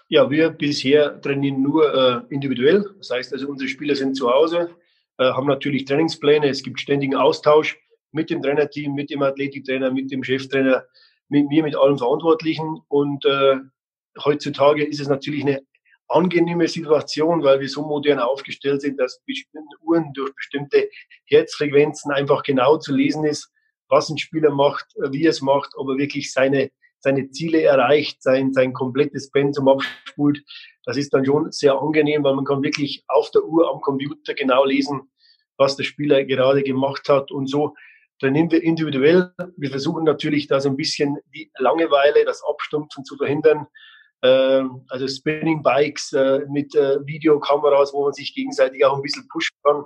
Ja, 0.09 0.31
wir 0.31 0.51
bisher 0.51 1.21
trainieren 1.21 1.63
nur 1.63 1.95
äh, 1.95 2.35
individuell. 2.35 2.85
Das 2.99 3.11
heißt 3.11 3.33
also, 3.33 3.49
unsere 3.49 3.69
Spieler 3.69 3.95
sind 3.95 4.17
zu 4.17 4.31
Hause, 4.31 4.71
äh, 5.19 5.25
haben 5.25 5.47
natürlich 5.47 5.85
Trainingspläne, 5.85 6.49
es 6.49 6.63
gibt 6.63 6.81
ständigen 6.81 7.17
Austausch 7.17 7.79
mit 8.15 8.31
dem 8.31 8.43
Trainerteam, 8.43 8.95
mit 8.95 9.11
dem 9.11 9.23
Athletiktrainer, 9.23 9.91
mit 9.91 10.11
dem 10.11 10.23
Cheftrainer, 10.23 10.85
mit 11.29 11.49
mir, 11.49 11.63
mit 11.63 11.77
allen 11.77 11.99
Verantwortlichen. 11.99 12.81
Und 12.89 13.25
äh, 13.25 13.57
heutzutage 14.25 14.85
ist 14.85 15.01
es 15.01 15.09
natürlich 15.09 15.43
eine 15.43 15.63
angenehme 16.09 16.69
Situation, 16.69 17.43
weil 17.43 17.61
wir 17.61 17.69
so 17.69 17.83
modern 17.83 18.21
aufgestellt 18.21 18.83
sind, 18.83 19.01
dass 19.01 19.23
bestimmte 19.27 19.77
Uhren 19.83 20.13
durch 20.13 20.35
bestimmte 20.35 20.89
Herzfrequenzen 21.27 22.13
einfach 22.13 22.43
genau 22.43 22.77
zu 22.79 22.95
lesen 22.95 23.25
ist, 23.25 23.51
was 23.89 24.09
ein 24.11 24.19
Spieler 24.19 24.51
macht, 24.51 24.87
wie 25.11 25.25
er 25.25 25.31
es 25.31 25.41
macht, 25.41 25.73
ob 25.77 25.89
er 25.89 25.99
wirklich 25.99 26.33
seine, 26.33 26.71
seine 27.01 27.31
Ziele 27.31 27.63
erreicht, 27.63 28.23
sein, 28.23 28.53
sein 28.53 28.73
komplettes 28.73 29.31
Pensum 29.31 29.69
abspult. 29.69 30.43
Das 30.85 30.97
ist 30.97 31.13
dann 31.15 31.25
schon 31.25 31.51
sehr 31.51 31.75
angenehm, 31.75 32.23
weil 32.23 32.35
man 32.35 32.45
kann 32.45 32.63
wirklich 32.63 33.05
auf 33.09 33.31
der 33.31 33.45
Uhr 33.45 33.71
am 33.71 33.81
Computer 33.81 34.35
genau 34.35 34.65
lesen, 34.65 35.11
was 35.57 35.77
der 35.77 35.85
Spieler 35.85 36.25
gerade 36.25 36.63
gemacht 36.63 37.09
hat. 37.09 37.31
Und 37.31 37.49
so 37.49 37.75
trainieren 38.21 38.51
wir 38.51 38.63
individuell. 38.63 39.33
Wir 39.57 39.71
versuchen 39.71 40.05
natürlich 40.05 40.47
da 40.47 40.61
so 40.61 40.69
ein 40.69 40.77
bisschen 40.77 41.19
die 41.35 41.51
Langeweile, 41.59 42.25
das 42.25 42.43
Abstumpfen 42.49 43.05
zu 43.05 43.17
verhindern. 43.17 43.67
Ähm, 44.23 44.87
also 44.89 45.07
Spinning 45.07 45.63
Bikes 45.63 46.13
äh, 46.13 46.41
mit 46.49 46.75
äh, 46.75 46.99
Videokameras, 47.07 47.93
wo 47.93 48.05
man 48.05 48.13
sich 48.15 48.35
gegenseitig 48.35 48.85
auch 48.85 48.97
ein 48.97 49.03
bisschen 49.03 49.29
pushen 49.29 49.57
kann, 49.63 49.85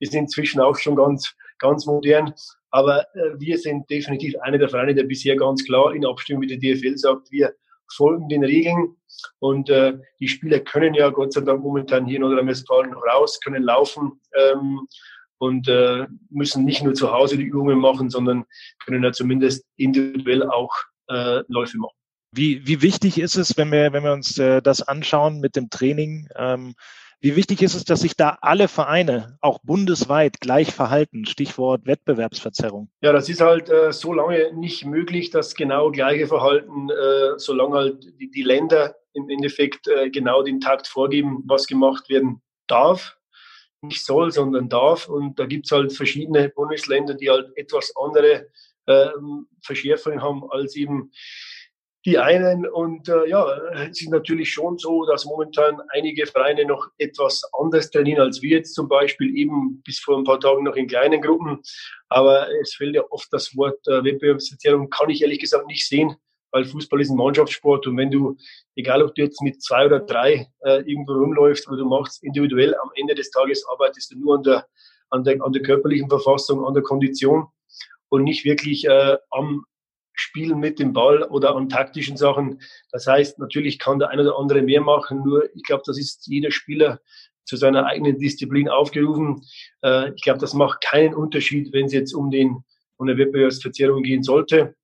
ist 0.00 0.14
inzwischen 0.14 0.60
auch 0.60 0.76
schon 0.76 0.96
ganz, 0.96 1.34
ganz 1.58 1.84
modern. 1.84 2.32
Aber 2.70 3.02
äh, 3.14 3.38
wir 3.38 3.58
sind 3.58 3.88
definitiv 3.90 4.34
einer 4.40 4.58
der 4.58 4.70
Vereine, 4.70 4.94
der 4.94 5.04
bisher 5.04 5.36
ganz 5.36 5.64
klar 5.64 5.94
in 5.94 6.06
Abstimmung 6.06 6.40
mit 6.40 6.50
der 6.50 6.58
DFL 6.58 6.96
sagt, 6.96 7.30
wir 7.30 7.54
folgen 7.92 8.28
den 8.28 8.42
Regeln 8.42 8.96
und 9.38 9.68
äh, 9.68 9.98
die 10.18 10.28
Spieler 10.28 10.60
können 10.60 10.94
ja 10.94 11.10
Gott 11.10 11.34
sei 11.34 11.42
Dank 11.42 11.62
momentan 11.62 12.06
hier 12.06 12.16
in 12.16 12.22
Nordrhein-Westfalen 12.22 12.94
raus, 12.94 13.38
können 13.40 13.62
laufen. 13.62 14.20
Ähm, 14.34 14.88
und 15.44 15.68
äh, 15.68 16.06
müssen 16.30 16.64
nicht 16.64 16.82
nur 16.82 16.94
zu 16.94 17.12
Hause 17.12 17.36
die 17.36 17.44
Übungen 17.44 17.78
machen, 17.78 18.10
sondern 18.10 18.44
können 18.84 19.04
ja 19.04 19.12
zumindest 19.12 19.64
individuell 19.76 20.42
auch 20.42 20.72
äh, 21.08 21.42
Läufe 21.48 21.78
machen. 21.78 21.96
Wie, 22.32 22.66
wie 22.66 22.82
wichtig 22.82 23.18
ist 23.18 23.36
es, 23.36 23.56
wenn 23.56 23.70
wir, 23.70 23.92
wenn 23.92 24.02
wir 24.02 24.12
uns 24.12 24.38
äh, 24.38 24.60
das 24.60 24.82
anschauen 24.82 25.38
mit 25.38 25.54
dem 25.54 25.70
Training? 25.70 26.28
Ähm, 26.36 26.74
Wie 27.20 27.36
wichtig 27.36 27.62
ist 27.62 27.74
es, 27.74 27.84
dass 27.84 28.00
sich 28.00 28.16
da 28.16 28.38
alle 28.40 28.66
Vereine 28.66 29.38
auch 29.40 29.60
bundesweit 29.62 30.40
gleich 30.40 30.72
verhalten? 30.72 31.26
Stichwort 31.26 31.86
Wettbewerbsverzerrung. 31.86 32.90
Ja, 33.02 33.12
das 33.12 33.28
ist 33.28 33.40
halt 33.40 33.70
äh, 33.70 33.92
so 33.92 34.12
lange 34.12 34.52
nicht 34.54 34.84
möglich, 34.84 35.30
das 35.30 35.54
genau 35.54 35.92
gleiche 35.92 36.26
Verhalten, 36.26 36.90
äh, 36.90 37.38
solange 37.38 37.76
halt 37.76 38.04
die, 38.20 38.30
die, 38.30 38.42
Länder 38.42 38.96
im 39.12 39.30
Endeffekt 39.30 39.86
äh, 39.86 40.10
genau 40.10 40.42
den 40.42 40.60
Takt 40.60 40.88
vorgeben, 40.88 41.44
was 41.46 41.66
gemacht 41.66 42.08
werden 42.08 42.42
darf. 42.66 43.16
Nicht 43.86 44.04
soll, 44.04 44.32
sondern 44.32 44.68
darf. 44.68 45.08
Und 45.08 45.38
da 45.38 45.46
gibt 45.46 45.66
es 45.66 45.72
halt 45.72 45.92
verschiedene 45.92 46.48
Bundesländer, 46.48 47.14
die 47.14 47.30
halt 47.30 47.56
etwas 47.56 47.92
andere 47.96 48.48
ähm, 48.86 49.46
Verschärfungen 49.62 50.22
haben 50.22 50.44
als 50.50 50.76
eben 50.76 51.10
die 52.04 52.18
einen. 52.18 52.66
Und 52.66 53.08
äh, 53.08 53.28
ja, 53.28 53.46
es 53.88 54.00
ist 54.00 54.10
natürlich 54.10 54.52
schon 54.52 54.78
so, 54.78 55.04
dass 55.06 55.24
momentan 55.24 55.80
einige 55.90 56.26
Vereine 56.26 56.66
noch 56.66 56.88
etwas 56.98 57.42
anders 57.58 57.90
trainieren 57.90 58.20
als 58.20 58.42
wir 58.42 58.58
jetzt 58.58 58.74
zum 58.74 58.88
Beispiel, 58.88 59.36
eben 59.36 59.82
bis 59.82 60.00
vor 60.00 60.18
ein 60.18 60.24
paar 60.24 60.40
Tagen 60.40 60.64
noch 60.64 60.76
in 60.76 60.86
kleinen 60.86 61.22
Gruppen. 61.22 61.62
Aber 62.08 62.48
es 62.60 62.74
fällt 62.74 62.94
ja 62.94 63.04
oft 63.10 63.32
das 63.32 63.56
Wort 63.56 63.86
äh, 63.88 64.04
Wettbewerbsverzerrung, 64.04 64.90
kann 64.90 65.10
ich 65.10 65.22
ehrlich 65.22 65.40
gesagt 65.40 65.66
nicht 65.66 65.88
sehen, 65.88 66.14
weil 66.54 66.64
Fußball 66.64 67.00
ist 67.00 67.10
ein 67.10 67.16
Mannschaftssport 67.16 67.84
und 67.88 67.96
wenn 67.96 68.12
du, 68.12 68.36
egal 68.76 69.02
ob 69.02 69.12
du 69.16 69.22
jetzt 69.22 69.42
mit 69.42 69.60
zwei 69.60 69.86
oder 69.86 69.98
drei 69.98 70.48
äh, 70.60 70.82
irgendwo 70.88 71.14
rumläufst 71.14 71.66
oder 71.66 71.78
du 71.78 71.84
machst 71.84 72.22
individuell, 72.22 72.76
am 72.76 72.90
Ende 72.94 73.16
des 73.16 73.32
Tages 73.32 73.66
arbeitest 73.68 74.12
du 74.12 74.20
nur 74.20 74.36
an 74.36 74.44
der, 74.44 74.66
an 75.10 75.24
der, 75.24 75.42
an 75.42 75.52
der 75.52 75.62
körperlichen 75.62 76.08
Verfassung, 76.08 76.64
an 76.64 76.72
der 76.72 76.84
Kondition 76.84 77.48
und 78.08 78.22
nicht 78.22 78.44
wirklich 78.44 78.86
äh, 78.86 79.16
am 79.30 79.64
Spielen 80.12 80.60
mit 80.60 80.78
dem 80.78 80.92
Ball 80.92 81.24
oder 81.24 81.56
an 81.56 81.68
taktischen 81.68 82.16
Sachen. 82.16 82.60
Das 82.92 83.08
heißt, 83.08 83.40
natürlich 83.40 83.80
kann 83.80 83.98
der 83.98 84.10
eine 84.10 84.22
oder 84.22 84.38
andere 84.38 84.62
mehr 84.62 84.80
machen, 84.80 85.24
nur 85.24 85.52
ich 85.56 85.64
glaube, 85.64 85.82
das 85.84 85.98
ist 85.98 86.28
jeder 86.28 86.52
Spieler 86.52 87.00
zu 87.46 87.56
seiner 87.56 87.84
eigenen 87.86 88.20
Disziplin 88.20 88.68
aufgerufen. 88.68 89.42
Äh, 89.82 90.12
ich 90.14 90.22
glaube, 90.22 90.38
das 90.38 90.54
macht 90.54 90.82
keinen 90.82 91.14
Unterschied, 91.14 91.72
wenn 91.72 91.86
es 91.86 91.92
jetzt 91.92 92.14
um 92.14 92.30
den 92.30 92.62
um 92.96 93.08
eine 93.08 93.18
Wettbewerbsverzerrung 93.18 94.04
gehen 94.04 94.22
sollte. 94.22 94.76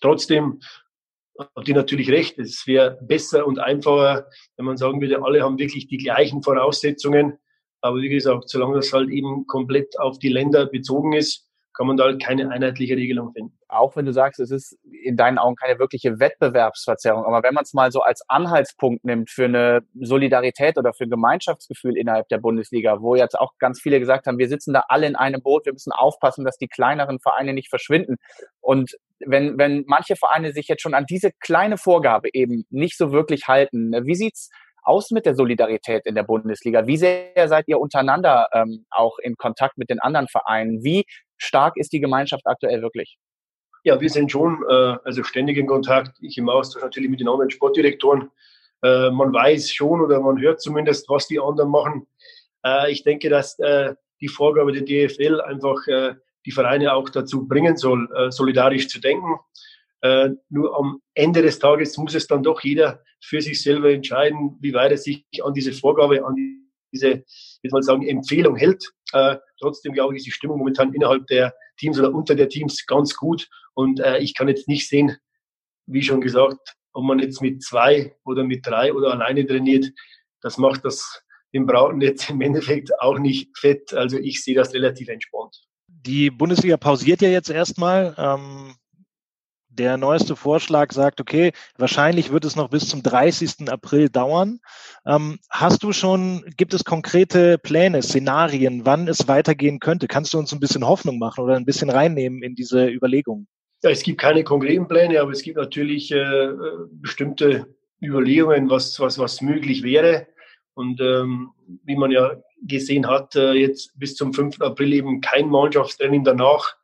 Trotzdem 0.00 0.58
habt 1.38 1.68
ihr 1.68 1.74
natürlich 1.74 2.10
recht. 2.10 2.38
Es 2.38 2.66
wäre 2.66 2.98
besser 3.02 3.46
und 3.46 3.58
einfacher, 3.58 4.28
wenn 4.56 4.66
man 4.66 4.76
sagen 4.76 5.00
würde, 5.00 5.22
alle 5.22 5.42
haben 5.42 5.58
wirklich 5.58 5.86
die 5.88 5.98
gleichen 5.98 6.42
Voraussetzungen. 6.42 7.38
Aber 7.80 7.98
wie 7.98 8.08
gesagt, 8.08 8.48
solange 8.48 8.76
das 8.76 8.92
halt 8.92 9.10
eben 9.10 9.46
komplett 9.46 9.98
auf 9.98 10.18
die 10.18 10.28
Länder 10.28 10.66
bezogen 10.66 11.12
ist, 11.12 11.45
kann 11.76 11.86
man 11.86 11.96
da 11.96 12.04
halt 12.04 12.22
keine 12.22 12.50
einheitliche 12.50 12.96
Regelung 12.96 13.32
finden. 13.32 13.58
Auch 13.68 13.96
wenn 13.96 14.06
du 14.06 14.12
sagst, 14.12 14.40
es 14.40 14.50
ist 14.50 14.78
in 15.04 15.16
deinen 15.16 15.38
Augen 15.38 15.56
keine 15.56 15.78
wirkliche 15.78 16.18
Wettbewerbsverzerrung, 16.18 17.24
aber 17.24 17.42
wenn 17.42 17.54
man 17.54 17.64
es 17.64 17.74
mal 17.74 17.92
so 17.92 18.00
als 18.00 18.22
Anhaltspunkt 18.28 19.04
nimmt 19.04 19.30
für 19.30 19.44
eine 19.44 19.82
Solidarität 20.00 20.78
oder 20.78 20.92
für 20.92 21.04
ein 21.04 21.10
Gemeinschaftsgefühl 21.10 21.96
innerhalb 21.96 22.28
der 22.28 22.38
Bundesliga, 22.38 23.00
wo 23.00 23.14
jetzt 23.14 23.38
auch 23.38 23.52
ganz 23.58 23.80
viele 23.80 24.00
gesagt 24.00 24.26
haben, 24.26 24.38
wir 24.38 24.48
sitzen 24.48 24.72
da 24.72 24.84
alle 24.88 25.06
in 25.06 25.16
einem 25.16 25.42
Boot, 25.42 25.66
wir 25.66 25.72
müssen 25.72 25.92
aufpassen, 25.92 26.44
dass 26.44 26.56
die 26.56 26.68
kleineren 26.68 27.18
Vereine 27.20 27.52
nicht 27.52 27.68
verschwinden. 27.68 28.16
Und 28.60 28.96
wenn, 29.20 29.58
wenn 29.58 29.84
manche 29.86 30.16
Vereine 30.16 30.52
sich 30.52 30.68
jetzt 30.68 30.82
schon 30.82 30.94
an 30.94 31.06
diese 31.08 31.30
kleine 31.40 31.78
Vorgabe 31.78 32.28
eben 32.32 32.64
nicht 32.70 32.96
so 32.96 33.12
wirklich 33.12 33.48
halten, 33.48 33.92
wie 34.04 34.14
sieht's 34.14 34.50
aus 34.86 35.10
mit 35.10 35.26
der 35.26 35.34
Solidarität 35.34 36.06
in 36.06 36.14
der 36.14 36.22
Bundesliga? 36.22 36.86
Wie 36.86 36.96
sehr 36.96 37.48
seid 37.48 37.64
ihr 37.66 37.80
untereinander 37.80 38.48
ähm, 38.52 38.86
auch 38.90 39.18
in 39.18 39.36
Kontakt 39.36 39.76
mit 39.78 39.90
den 39.90 39.98
anderen 39.98 40.28
Vereinen? 40.28 40.82
Wie 40.84 41.04
stark 41.38 41.76
ist 41.76 41.92
die 41.92 42.00
Gemeinschaft 42.00 42.46
aktuell 42.46 42.82
wirklich? 42.82 43.18
Ja, 43.84 44.00
wir 44.00 44.10
sind 44.10 44.32
schon 44.32 44.64
äh, 44.68 44.96
also 45.04 45.22
ständig 45.22 45.56
in 45.56 45.66
Kontakt. 45.66 46.16
Ich 46.20 46.36
im 46.38 46.48
Austausch 46.48 46.82
natürlich 46.82 47.08
mit 47.08 47.20
den 47.20 47.28
anderen 47.28 47.50
Sportdirektoren. 47.50 48.30
Äh, 48.82 49.10
man 49.10 49.32
weiß 49.32 49.70
schon 49.70 50.00
oder 50.00 50.20
man 50.20 50.40
hört 50.40 50.60
zumindest, 50.60 51.08
was 51.08 51.28
die 51.28 51.38
anderen 51.38 51.70
machen. 51.70 52.06
Äh, 52.64 52.90
ich 52.90 53.04
denke, 53.04 53.28
dass 53.28 53.58
äh, 53.60 53.94
die 54.20 54.28
Vorgabe 54.28 54.72
der 54.72 54.82
DFL 54.82 55.40
einfach 55.40 55.86
äh, 55.86 56.14
die 56.44 56.50
Vereine 56.52 56.94
auch 56.94 57.08
dazu 57.10 57.46
bringen 57.46 57.76
soll, 57.76 58.08
äh, 58.14 58.30
solidarisch 58.30 58.88
zu 58.88 59.00
denken. 59.00 59.38
Nur 60.50 60.78
am 60.78 61.00
Ende 61.14 61.42
des 61.42 61.58
Tages 61.58 61.96
muss 61.96 62.14
es 62.14 62.28
dann 62.28 62.42
doch 62.42 62.60
jeder 62.60 63.02
für 63.20 63.40
sich 63.40 63.60
selber 63.60 63.90
entscheiden, 63.90 64.56
wie 64.60 64.72
weit 64.72 64.92
er 64.92 64.98
sich 64.98 65.24
an 65.42 65.52
diese 65.52 65.72
Vorgabe, 65.72 66.24
an 66.24 66.65
diese, 66.96 67.24
wie 67.62 67.68
soll 67.68 67.82
sagen, 67.82 68.06
Empfehlung 68.06 68.56
hält. 68.56 68.84
Äh, 69.12 69.36
trotzdem 69.60 69.92
glaube 69.92 70.14
ich, 70.14 70.18
ist 70.18 70.26
die 70.26 70.32
Stimmung 70.32 70.58
momentan 70.58 70.92
innerhalb 70.92 71.26
der 71.26 71.54
Teams 71.78 71.98
oder 71.98 72.12
unter 72.12 72.34
der 72.34 72.48
Teams 72.48 72.86
ganz 72.86 73.14
gut. 73.14 73.48
Und 73.74 74.00
äh, 74.00 74.18
ich 74.18 74.34
kann 74.34 74.48
jetzt 74.48 74.68
nicht 74.68 74.88
sehen, 74.88 75.16
wie 75.86 76.02
schon 76.02 76.20
gesagt, 76.20 76.74
ob 76.92 77.04
man 77.04 77.18
jetzt 77.18 77.42
mit 77.42 77.62
zwei 77.62 78.16
oder 78.24 78.42
mit 78.42 78.66
drei 78.66 78.92
oder 78.92 79.12
alleine 79.12 79.46
trainiert. 79.46 79.86
Das 80.40 80.58
macht 80.58 80.84
das 80.84 81.22
im 81.52 81.66
Brauten 81.66 82.00
jetzt 82.00 82.30
im 82.30 82.40
Endeffekt 82.40 82.98
auch 83.00 83.18
nicht 83.18 83.56
fett. 83.56 83.92
Also 83.92 84.18
ich 84.18 84.42
sehe 84.42 84.54
das 84.54 84.72
relativ 84.72 85.08
entspannt. 85.08 85.56
Die 85.88 86.30
Bundesliga 86.30 86.76
pausiert 86.76 87.20
ja 87.20 87.28
jetzt 87.28 87.50
erstmal. 87.50 88.14
Ähm, 88.16 88.74
der 89.76 89.96
neueste 89.96 90.36
Vorschlag 90.36 90.92
sagt, 90.92 91.20
okay, 91.20 91.52
wahrscheinlich 91.76 92.32
wird 92.32 92.44
es 92.44 92.56
noch 92.56 92.70
bis 92.70 92.88
zum 92.88 93.02
30. 93.02 93.70
April 93.70 94.08
dauern. 94.08 94.60
Ähm, 95.04 95.38
hast 95.50 95.82
du 95.82 95.92
schon, 95.92 96.44
gibt 96.56 96.74
es 96.74 96.84
konkrete 96.84 97.58
Pläne, 97.58 98.02
Szenarien, 98.02 98.84
wann 98.84 99.08
es 99.08 99.28
weitergehen 99.28 99.78
könnte? 99.78 100.08
Kannst 100.08 100.34
du 100.34 100.38
uns 100.38 100.52
ein 100.52 100.60
bisschen 100.60 100.86
Hoffnung 100.86 101.18
machen 101.18 101.44
oder 101.44 101.56
ein 101.56 101.64
bisschen 101.64 101.90
reinnehmen 101.90 102.42
in 102.42 102.54
diese 102.54 102.88
Überlegungen? 102.88 103.46
Ja, 103.82 103.90
es 103.90 104.02
gibt 104.02 104.20
keine 104.20 104.42
konkreten 104.42 104.88
Pläne, 104.88 105.20
aber 105.20 105.30
es 105.30 105.42
gibt 105.42 105.58
natürlich 105.58 106.10
äh, 106.10 106.48
bestimmte 106.90 107.66
Überlegungen, 108.02 108.70
was, 108.70 108.98
was, 108.98 109.18
was 109.18 109.40
möglich 109.42 109.82
wäre. 109.82 110.26
Und 110.74 111.00
ähm, 111.00 111.50
wie 111.84 111.96
man 111.96 112.10
ja 112.10 112.32
gesehen 112.62 113.06
hat, 113.06 113.34
äh, 113.36 113.52
jetzt 113.52 113.98
bis 113.98 114.14
zum 114.14 114.32
5. 114.32 114.60
April 114.60 114.92
eben 114.92 115.20
kein 115.20 115.48
Mannschaftstraining 115.48 116.24
danach 116.24 116.76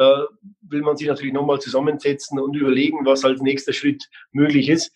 äh, 0.00 0.24
will 0.62 0.80
man 0.80 0.96
sich 0.96 1.06
natürlich 1.06 1.34
nochmal 1.34 1.60
zusammensetzen 1.60 2.40
und 2.40 2.56
überlegen, 2.56 3.04
was 3.04 3.22
als 3.24 3.42
nächster 3.42 3.74
Schritt 3.74 4.08
möglich 4.32 4.70
ist. 4.70 4.92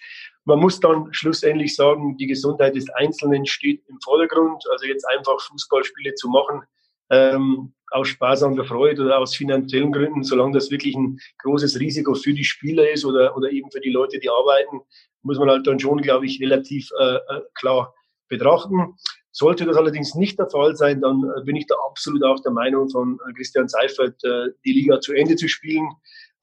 Man 0.46 0.60
muss 0.60 0.80
dann 0.80 1.12
schlussendlich 1.12 1.74
sagen, 1.76 2.16
die 2.16 2.26
Gesundheit 2.26 2.74
des 2.74 2.88
Einzelnen 2.90 3.44
steht 3.44 3.82
im 3.88 3.98
Vordergrund. 4.02 4.64
Also 4.72 4.86
jetzt 4.86 5.04
einfach 5.04 5.38
Fußballspiele 5.40 6.14
zu 6.14 6.28
machen, 6.28 6.62
ähm, 7.10 7.74
aus 7.90 8.08
Spaß 8.08 8.44
an 8.44 8.64
Freude 8.64 9.04
oder 9.04 9.18
aus 9.18 9.36
finanziellen 9.36 9.92
Gründen, 9.92 10.24
solange 10.24 10.54
das 10.54 10.70
wirklich 10.70 10.94
ein 10.96 11.18
großes 11.42 11.78
Risiko 11.78 12.14
für 12.14 12.32
die 12.32 12.44
Spieler 12.44 12.90
ist 12.90 13.04
oder, 13.04 13.36
oder 13.36 13.50
eben 13.50 13.70
für 13.70 13.80
die 13.80 13.90
Leute, 13.90 14.18
die 14.18 14.30
arbeiten, 14.30 14.80
muss 15.22 15.38
man 15.38 15.50
halt 15.50 15.66
dann 15.66 15.78
schon, 15.78 15.98
glaube 15.98 16.24
ich, 16.24 16.40
relativ 16.40 16.88
äh, 16.98 17.16
äh 17.16 17.42
klar 17.54 17.94
betrachten. 18.28 18.96
Sollte 19.36 19.64
das 19.64 19.76
allerdings 19.76 20.14
nicht 20.14 20.38
der 20.38 20.48
Fall 20.48 20.76
sein, 20.76 21.00
dann 21.00 21.24
äh, 21.36 21.42
bin 21.42 21.56
ich 21.56 21.66
da 21.66 21.74
absolut 21.88 22.22
auch 22.22 22.40
der 22.40 22.52
Meinung 22.52 22.88
von 22.88 23.18
äh, 23.28 23.32
Christian 23.32 23.66
Seifert, 23.66 24.22
äh, 24.22 24.50
die 24.64 24.72
Liga 24.72 25.00
zu 25.00 25.12
Ende 25.12 25.34
zu 25.34 25.48
spielen. 25.48 25.88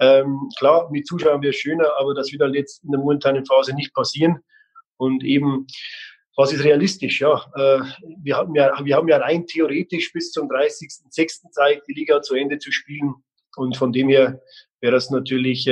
Ähm, 0.02 0.50
klar, 0.60 0.90
mit 0.92 1.08
Zuschauern 1.08 1.42
wäre 1.42 1.52
es 1.52 1.56
schöner, 1.56 1.90
aber 1.98 2.14
das 2.14 2.34
wird 2.34 2.42
halt 2.42 2.54
jetzt 2.54 2.84
in 2.84 2.92
der 2.92 3.00
momentanen 3.00 3.46
Phase 3.46 3.74
nicht 3.74 3.94
passieren. 3.94 4.40
Und 4.98 5.24
eben, 5.24 5.68
was 6.36 6.52
ist 6.52 6.66
realistisch? 6.66 7.22
Ja, 7.22 7.46
wir, 8.24 8.36
haben 8.36 8.56
ja, 8.56 8.84
wir 8.84 8.96
haben 8.96 9.08
ja 9.08 9.18
rein 9.18 9.46
theoretisch 9.46 10.12
bis 10.12 10.32
zum 10.32 10.50
30.06. 10.50 11.50
Zeit, 11.52 11.82
die 11.88 11.94
Liga 11.94 12.22
zu 12.22 12.36
Ende 12.36 12.58
zu 12.58 12.72
spielen. 12.72 13.16
Und 13.56 13.78
von 13.78 13.92
dem 13.92 14.10
her 14.10 14.42
wäre 14.80 14.94
das 14.94 15.10
natürlich 15.10 15.70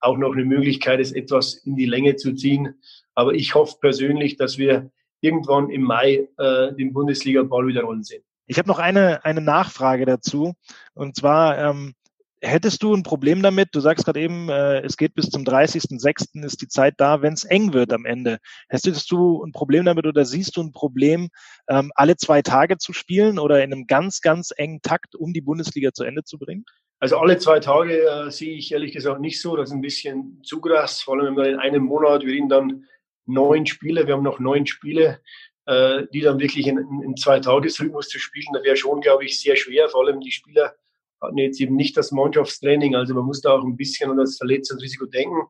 auch 0.00 0.16
noch 0.16 0.32
eine 0.32 0.44
Möglichkeit, 0.44 1.00
es 1.00 1.12
etwas 1.12 1.54
in 1.64 1.76
die 1.76 1.86
Länge 1.86 2.16
zu 2.16 2.34
ziehen. 2.34 2.80
Aber 3.14 3.34
ich 3.34 3.54
hoffe 3.54 3.76
persönlich, 3.80 4.36
dass 4.36 4.56
wir 4.58 4.90
irgendwann 5.20 5.70
im 5.70 5.82
Mai 5.82 6.28
äh, 6.38 6.72
den 6.74 6.92
Bundesliga-Ball 6.92 7.66
wieder 7.66 7.82
rollen 7.82 8.02
sehen. 8.02 8.22
Ich 8.46 8.58
habe 8.58 8.68
noch 8.68 8.78
eine, 8.78 9.24
eine 9.24 9.40
Nachfrage 9.40 10.06
dazu. 10.06 10.54
Und 10.94 11.16
zwar, 11.16 11.58
ähm, 11.58 11.94
hättest 12.40 12.82
du 12.82 12.94
ein 12.94 13.02
Problem 13.02 13.42
damit, 13.42 13.68
du 13.72 13.80
sagst 13.80 14.04
gerade 14.04 14.20
eben, 14.20 14.48
äh, 14.48 14.80
es 14.80 14.96
geht 14.96 15.14
bis 15.14 15.30
zum 15.30 15.44
30.06. 15.44 16.44
ist 16.44 16.62
die 16.62 16.68
Zeit 16.68 16.94
da, 16.98 17.22
wenn 17.22 17.34
es 17.34 17.44
eng 17.44 17.72
wird 17.72 17.92
am 17.92 18.04
Ende. 18.04 18.38
Hättest 18.68 19.10
du 19.10 19.44
ein 19.44 19.52
Problem 19.52 19.84
damit 19.84 20.06
oder 20.06 20.24
siehst 20.24 20.56
du 20.56 20.62
ein 20.62 20.72
Problem, 20.72 21.28
ähm, 21.68 21.90
alle 21.94 22.16
zwei 22.16 22.42
Tage 22.42 22.78
zu 22.78 22.92
spielen 22.92 23.38
oder 23.38 23.62
in 23.62 23.72
einem 23.72 23.86
ganz, 23.86 24.20
ganz 24.20 24.52
engen 24.56 24.80
Takt, 24.82 25.14
um 25.14 25.32
die 25.32 25.40
Bundesliga 25.40 25.92
zu 25.92 26.04
Ende 26.04 26.24
zu 26.24 26.38
bringen? 26.38 26.64
Also 27.00 27.18
alle 27.18 27.38
zwei 27.38 27.60
Tage 27.60 28.02
äh, 28.02 28.30
sehe 28.30 28.56
ich 28.56 28.72
ehrlich 28.72 28.92
gesagt 28.92 29.20
nicht 29.20 29.40
so. 29.40 29.56
Das 29.56 29.68
ist 29.68 29.74
ein 29.74 29.80
bisschen 29.80 30.40
zu 30.42 30.60
krass, 30.60 31.00
vor 31.02 31.14
allem 31.14 31.36
wenn 31.36 31.44
wir 31.44 31.52
in 31.52 31.60
einem 31.60 31.84
Monat, 31.84 32.24
wir 32.24 32.32
reden 32.32 32.48
dann 32.48 32.84
neun 33.28 33.66
Spiele, 33.66 34.06
wir 34.06 34.14
haben 34.14 34.22
noch 34.22 34.40
neun 34.40 34.66
Spiele, 34.66 35.20
äh, 35.66 36.06
die 36.12 36.20
dann 36.20 36.40
wirklich 36.40 36.66
in, 36.66 36.78
in 36.78 37.16
zwei 37.16 37.40
Tagesrhythmus 37.40 38.08
zu 38.08 38.18
spielen, 38.18 38.52
das 38.54 38.64
wäre 38.64 38.76
schon, 38.76 39.00
glaube 39.00 39.24
ich, 39.24 39.40
sehr 39.40 39.56
schwer. 39.56 39.88
Vor 39.88 40.06
allem 40.06 40.20
die 40.20 40.32
Spieler 40.32 40.74
hatten 41.20 41.38
jetzt 41.38 41.60
eben 41.60 41.76
nicht 41.76 41.96
das 41.96 42.10
Mannschaftstraining, 42.12 42.94
also 42.94 43.14
man 43.14 43.24
muss 43.24 43.40
da 43.40 43.52
auch 43.52 43.64
ein 43.64 43.76
bisschen 43.76 44.10
an 44.10 44.16
das 44.16 44.36
Verletzungsrisiko 44.36 45.06
denken. 45.06 45.42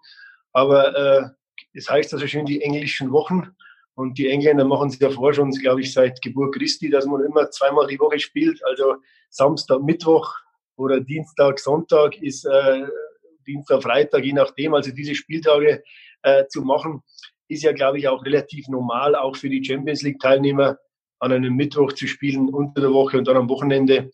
Aber 0.53 0.97
äh, 0.97 1.29
das 1.75 1.89
heißt 1.89 2.13
also 2.13 2.27
schön 2.27 2.47
die 2.47 2.63
englischen 2.63 3.13
Wochen. 3.13 3.55
Und 3.95 4.17
die 4.17 4.29
Engländer 4.29 4.65
machen 4.65 4.91
es 4.91 4.99
ja 5.01 5.11
vor 5.11 5.35
schon, 5.35 5.51
glaube 5.51 5.81
ich, 5.81 5.93
seit 5.93 6.23
Geburt 6.23 6.55
Christi, 6.55 6.89
dass 6.89 7.05
man 7.07 7.25
immer 7.25 7.51
zweimal 7.51 7.87
die 7.89 7.99
Woche 7.99 8.21
spielt. 8.21 8.65
Also 8.65 8.97
Samstag, 9.29 9.83
Mittwoch 9.83 10.33
oder 10.77 11.01
Dienstag, 11.01 11.59
Sonntag 11.59 12.17
ist 12.23 12.45
äh, 12.45 12.87
Dienstag, 13.47 13.83
Freitag, 13.83 14.25
je 14.25 14.33
nachdem. 14.33 14.75
Also 14.75 14.93
diese 14.93 15.17
Spieltage 15.17 15.83
äh, 16.23 16.47
zu 16.47 16.63
machen, 16.63 17.03
ist 17.49 17.63
ja, 17.63 17.73
glaube 17.73 17.99
ich, 17.99 18.09
auch 18.09 18.25
relativ 18.25 18.69
normal, 18.69 19.15
auch 19.15 19.37
für 19.37 19.49
die 19.49 19.65
Champions 19.65 20.03
League-Teilnehmer. 20.03 20.79
an 21.21 21.33
einem 21.33 21.57
Mittwoch 21.57 21.95
zu 21.95 22.07
spielen 22.07 22.49
unter 22.49 22.81
der 22.81 22.93
Woche 22.93 23.19
und 23.19 23.27
dann 23.27 23.37
am 23.37 23.49
Wochenende, 23.49 24.13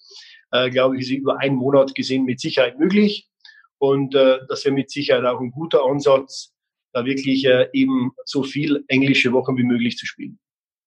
äh, 0.53 0.71
glaube 0.71 0.97
ich, 0.97 1.03
ist 1.03 1.11
über 1.11 1.39
einen 1.39 1.57
Monat 1.57 1.95
gesehen 1.95 2.25
mit 2.25 2.41
Sicherheit 2.41 2.79
möglich. 2.79 3.29
Und 3.77 4.15
äh, 4.15 4.39
das 4.49 4.65
wäre 4.65 4.75
mit 4.75 4.91
Sicherheit 4.91 5.27
auch 5.27 5.39
ein 5.39 5.51
guter 5.51 5.85
Ansatz, 5.85 6.55
da 6.95 7.05
wirklich 7.05 7.45
äh, 7.45 7.69
eben 7.75 8.13
so 8.25 8.43
viel 8.43 8.85
englische 8.89 9.33
Wochen 9.33 9.59
wie 9.59 9.65
möglich 9.65 9.99
zu 9.99 10.07
spielen 10.07 10.39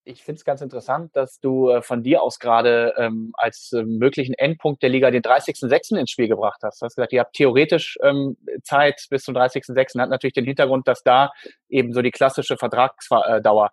ich 0.08 0.24
finde 0.24 0.40
es 0.40 0.46
ganz 0.46 0.62
interessant, 0.62 1.16
dass 1.16 1.40
du 1.40 1.70
äh, 1.70 1.82
von 1.82 2.02
dir 2.02 2.22
aus 2.22 2.40
gerade 2.40 2.94
ähm, 2.98 3.32
als 3.34 3.72
äh, 3.74 3.84
möglichen 3.84 4.34
Endpunkt 4.34 4.82
der 4.82 4.90
Liga 4.90 5.12
den 5.12 5.22
30.06. 5.22 5.98
ins 5.98 6.12
Spiel 6.12 6.28
gebracht 6.28 6.62
hast. 6.64 6.82
Du 6.82 6.86
hast 6.86 6.96
gesagt, 6.96 7.14
ihr 7.14 7.20
habt 7.20 7.36
theoretisch 7.36 7.98
ähm, 8.02 8.38
Zeit 8.64 9.06
bis 9.10 9.24
zum 9.24 9.36
30.06. 9.36 10.00
Hat 10.00 10.10
natürlich 10.10 10.34
den 10.34 10.46
Hintergrund, 10.46 10.88
dass 10.88 11.04
da 11.04 11.32
eben 11.70 11.94
so 11.94 12.02
die 12.02 12.12
klassische 12.12 12.58
Vertragsdauer 12.58 13.72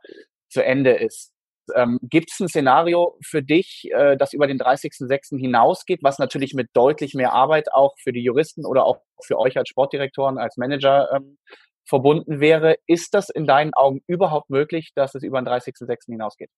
zu 0.48 0.64
Ende 0.64 0.92
ist. 0.92 1.32
Ähm, 1.74 1.98
Gibt 2.02 2.30
es 2.30 2.40
ein 2.40 2.48
Szenario 2.48 3.16
für 3.24 3.42
dich, 3.42 3.88
äh, 3.92 4.16
das 4.16 4.32
über 4.32 4.46
den 4.46 4.58
30.06. 4.58 5.38
hinausgeht, 5.38 6.00
was 6.02 6.18
natürlich 6.18 6.52
mit 6.52 6.68
deutlich 6.74 7.14
mehr 7.14 7.32
Arbeit 7.32 7.72
auch 7.72 7.94
für 8.02 8.12
die 8.12 8.22
Juristen 8.22 8.66
oder 8.66 8.84
auch 8.84 8.98
für 9.22 9.38
euch 9.38 9.56
als 9.56 9.68
Sportdirektoren, 9.68 10.36
als 10.36 10.56
Manager 10.56 11.08
ähm, 11.14 11.38
verbunden 11.84 12.40
wäre. 12.40 12.76
Ist 12.86 13.14
das 13.14 13.30
in 13.30 13.46
deinen 13.46 13.74
Augen 13.74 14.02
überhaupt 14.06 14.50
möglich, 14.50 14.92
dass 14.94 15.14
es 15.14 15.22
über 15.22 15.40
den 15.40 15.48
30.06. 15.48 16.06
hinausgeht? 16.06 16.50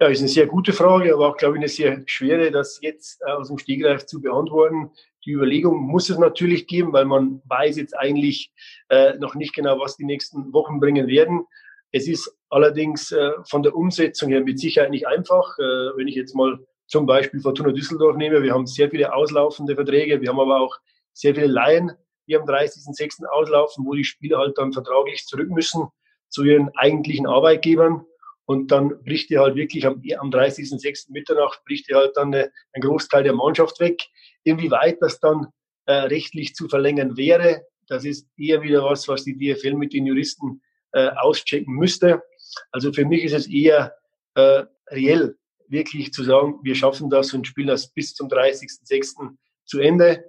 Ja, 0.00 0.06
ist 0.06 0.20
eine 0.20 0.28
sehr 0.28 0.46
gute 0.46 0.72
Frage, 0.72 1.12
aber 1.12 1.28
auch, 1.28 1.36
glaube 1.36 1.56
ich, 1.56 1.60
eine 1.60 1.68
sehr 1.68 2.02
schwere, 2.06 2.52
das 2.52 2.78
jetzt 2.82 3.20
äh, 3.26 3.32
aus 3.32 3.48
dem 3.48 3.58
Stegreif 3.58 4.06
zu 4.06 4.20
beantworten. 4.20 4.92
Die 5.24 5.32
Überlegung 5.32 5.80
muss 5.80 6.08
es 6.08 6.18
natürlich 6.18 6.68
geben, 6.68 6.92
weil 6.92 7.04
man 7.04 7.42
weiß 7.46 7.76
jetzt 7.76 7.98
eigentlich 7.98 8.52
äh, 8.90 9.14
noch 9.18 9.34
nicht 9.34 9.54
genau, 9.54 9.80
was 9.80 9.96
die 9.96 10.04
nächsten 10.04 10.52
Wochen 10.52 10.78
bringen 10.78 11.08
werden. 11.08 11.46
Es 11.90 12.06
ist 12.06 12.32
allerdings 12.48 13.10
äh, 13.10 13.32
von 13.44 13.64
der 13.64 13.74
Umsetzung 13.74 14.28
her 14.28 14.40
mit 14.40 14.60
Sicherheit 14.60 14.90
nicht 14.90 15.08
einfach. 15.08 15.58
Äh, 15.58 15.96
wenn 15.96 16.06
ich 16.06 16.14
jetzt 16.14 16.34
mal 16.36 16.60
zum 16.86 17.06
Beispiel 17.06 17.40
Fortuna 17.40 17.72
Düsseldorf 17.72 18.16
nehme, 18.16 18.42
wir 18.42 18.54
haben 18.54 18.66
sehr 18.66 18.90
viele 18.90 19.12
auslaufende 19.12 19.74
Verträge, 19.74 20.20
wir 20.20 20.28
haben 20.28 20.40
aber 20.40 20.60
auch 20.60 20.76
sehr 21.12 21.34
viele 21.34 21.48
Laien, 21.48 21.92
die 22.28 22.36
am 22.36 22.44
30.06. 22.44 23.24
auslaufen, 23.26 23.84
wo 23.86 23.94
die 23.94 24.04
Spieler 24.04 24.38
halt 24.38 24.56
dann 24.58 24.72
vertraglich 24.72 25.24
zurück 25.26 25.50
müssen 25.50 25.88
zu 26.28 26.44
ihren 26.44 26.70
eigentlichen 26.76 27.26
Arbeitgebern. 27.26 28.04
Und 28.44 28.70
dann 28.70 29.02
bricht 29.04 29.30
ihr 29.30 29.40
halt 29.40 29.56
wirklich 29.56 29.86
am, 29.86 30.02
am 30.18 30.30
30.06. 30.30 31.10
Mitternacht, 31.10 31.62
bricht 31.64 31.88
ihr 31.90 31.96
halt 31.96 32.16
dann 32.16 32.34
eine, 32.34 32.50
ein 32.72 32.82
Großteil 32.82 33.22
der 33.22 33.34
Mannschaft 33.34 33.80
weg. 33.80 34.02
Inwieweit 34.44 34.98
das 35.00 35.20
dann 35.20 35.48
äh, 35.86 35.92
rechtlich 35.92 36.54
zu 36.54 36.68
verlängern 36.68 37.16
wäre, 37.16 37.62
das 37.88 38.04
ist 38.04 38.28
eher 38.36 38.62
wieder 38.62 38.84
was, 38.84 39.08
was 39.08 39.24
die 39.24 39.36
DFL 39.36 39.74
mit 39.74 39.92
den 39.92 40.06
Juristen 40.06 40.60
äh, 40.92 41.08
auschecken 41.08 41.74
müsste. 41.74 42.22
Also 42.70 42.92
für 42.92 43.04
mich 43.04 43.24
ist 43.24 43.34
es 43.34 43.46
eher 43.48 43.94
äh, 44.34 44.64
reell, 44.90 45.36
wirklich 45.68 46.12
zu 46.12 46.22
sagen, 46.22 46.60
wir 46.62 46.74
schaffen 46.74 47.10
das 47.10 47.32
und 47.32 47.46
spielen 47.46 47.68
das 47.68 47.92
bis 47.92 48.14
zum 48.14 48.28
30.06. 48.28 49.36
zu 49.64 49.80
Ende. 49.80 50.24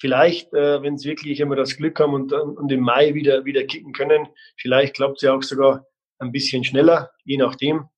Vielleicht, 0.00 0.52
äh, 0.54 0.82
wenn 0.82 0.94
es 0.94 1.04
wirklich 1.04 1.40
immer 1.40 1.56
das 1.56 1.76
Glück 1.76 1.98
haben 1.98 2.14
und, 2.14 2.32
und 2.32 2.70
im 2.70 2.80
Mai 2.80 3.14
wieder, 3.14 3.44
wieder 3.44 3.64
kicken 3.64 3.92
können, 3.92 4.28
vielleicht 4.56 4.94
klappt 4.94 5.16
es 5.16 5.22
ja 5.22 5.34
auch 5.34 5.42
sogar 5.42 5.86
ein 6.18 6.32
bisschen 6.32 6.64
schneller, 6.64 7.10
je 7.24 7.36
nachdem. 7.36 7.88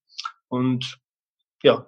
Und 0.47 0.99
ja, 1.63 1.85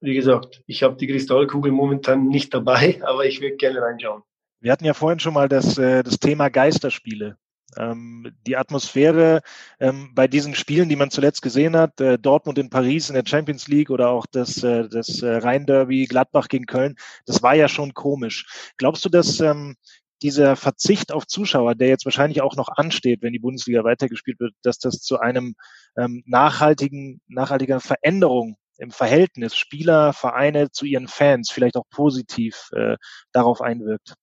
wie 0.00 0.14
gesagt, 0.14 0.62
ich 0.66 0.82
habe 0.82 0.96
die 0.96 1.06
Kristallkugel 1.06 1.72
momentan 1.72 2.28
nicht 2.28 2.52
dabei, 2.52 3.00
aber 3.06 3.24
ich 3.24 3.40
würde 3.40 3.56
gerne 3.56 3.80
reinschauen. 3.80 4.22
Wir 4.60 4.72
hatten 4.72 4.84
ja 4.84 4.94
vorhin 4.94 5.20
schon 5.20 5.34
mal 5.34 5.48
das, 5.48 5.78
äh, 5.78 6.02
das 6.02 6.18
Thema 6.18 6.48
Geisterspiele. 6.48 7.36
Ähm, 7.76 8.32
die 8.46 8.56
Atmosphäre 8.56 9.42
ähm, 9.80 10.12
bei 10.14 10.28
diesen 10.28 10.54
Spielen, 10.54 10.88
die 10.88 10.96
man 10.96 11.10
zuletzt 11.10 11.42
gesehen 11.42 11.76
hat, 11.76 12.00
äh, 12.00 12.18
Dortmund 12.18 12.58
in 12.58 12.70
Paris 12.70 13.08
in 13.08 13.14
der 13.14 13.26
Champions 13.26 13.68
League 13.68 13.90
oder 13.90 14.10
auch 14.10 14.26
das, 14.26 14.62
äh, 14.62 14.88
das 14.88 15.22
äh, 15.22 15.36
Rhein-Derby 15.36 16.06
Gladbach 16.06 16.48
gegen 16.48 16.66
Köln, 16.66 16.96
das 17.26 17.42
war 17.42 17.54
ja 17.54 17.68
schon 17.68 17.94
komisch. 17.94 18.72
Glaubst 18.76 19.04
du, 19.04 19.08
dass 19.08 19.40
ähm, 19.40 19.76
dieser 20.22 20.56
Verzicht 20.56 21.12
auf 21.12 21.26
Zuschauer, 21.26 21.74
der 21.74 21.88
jetzt 21.88 22.04
wahrscheinlich 22.04 22.40
auch 22.40 22.56
noch 22.56 22.68
ansteht, 22.68 23.22
wenn 23.22 23.32
die 23.32 23.38
Bundesliga 23.38 23.84
weitergespielt 23.84 24.40
wird, 24.40 24.54
dass 24.62 24.78
das 24.78 25.00
zu 25.00 25.18
einem 25.18 25.54
ähm, 25.98 26.22
nachhaltigen, 26.26 27.20
nachhaltiger 27.26 27.80
Veränderung 27.80 28.56
im 28.78 28.90
Verhältnis 28.90 29.56
Spieler, 29.56 30.12
Vereine 30.12 30.70
zu 30.70 30.86
ihren 30.86 31.08
Fans 31.08 31.50
vielleicht 31.50 31.76
auch 31.76 31.88
positiv 31.90 32.70
äh, 32.72 32.96
darauf 33.32 33.60
einwirkt? 33.60 34.14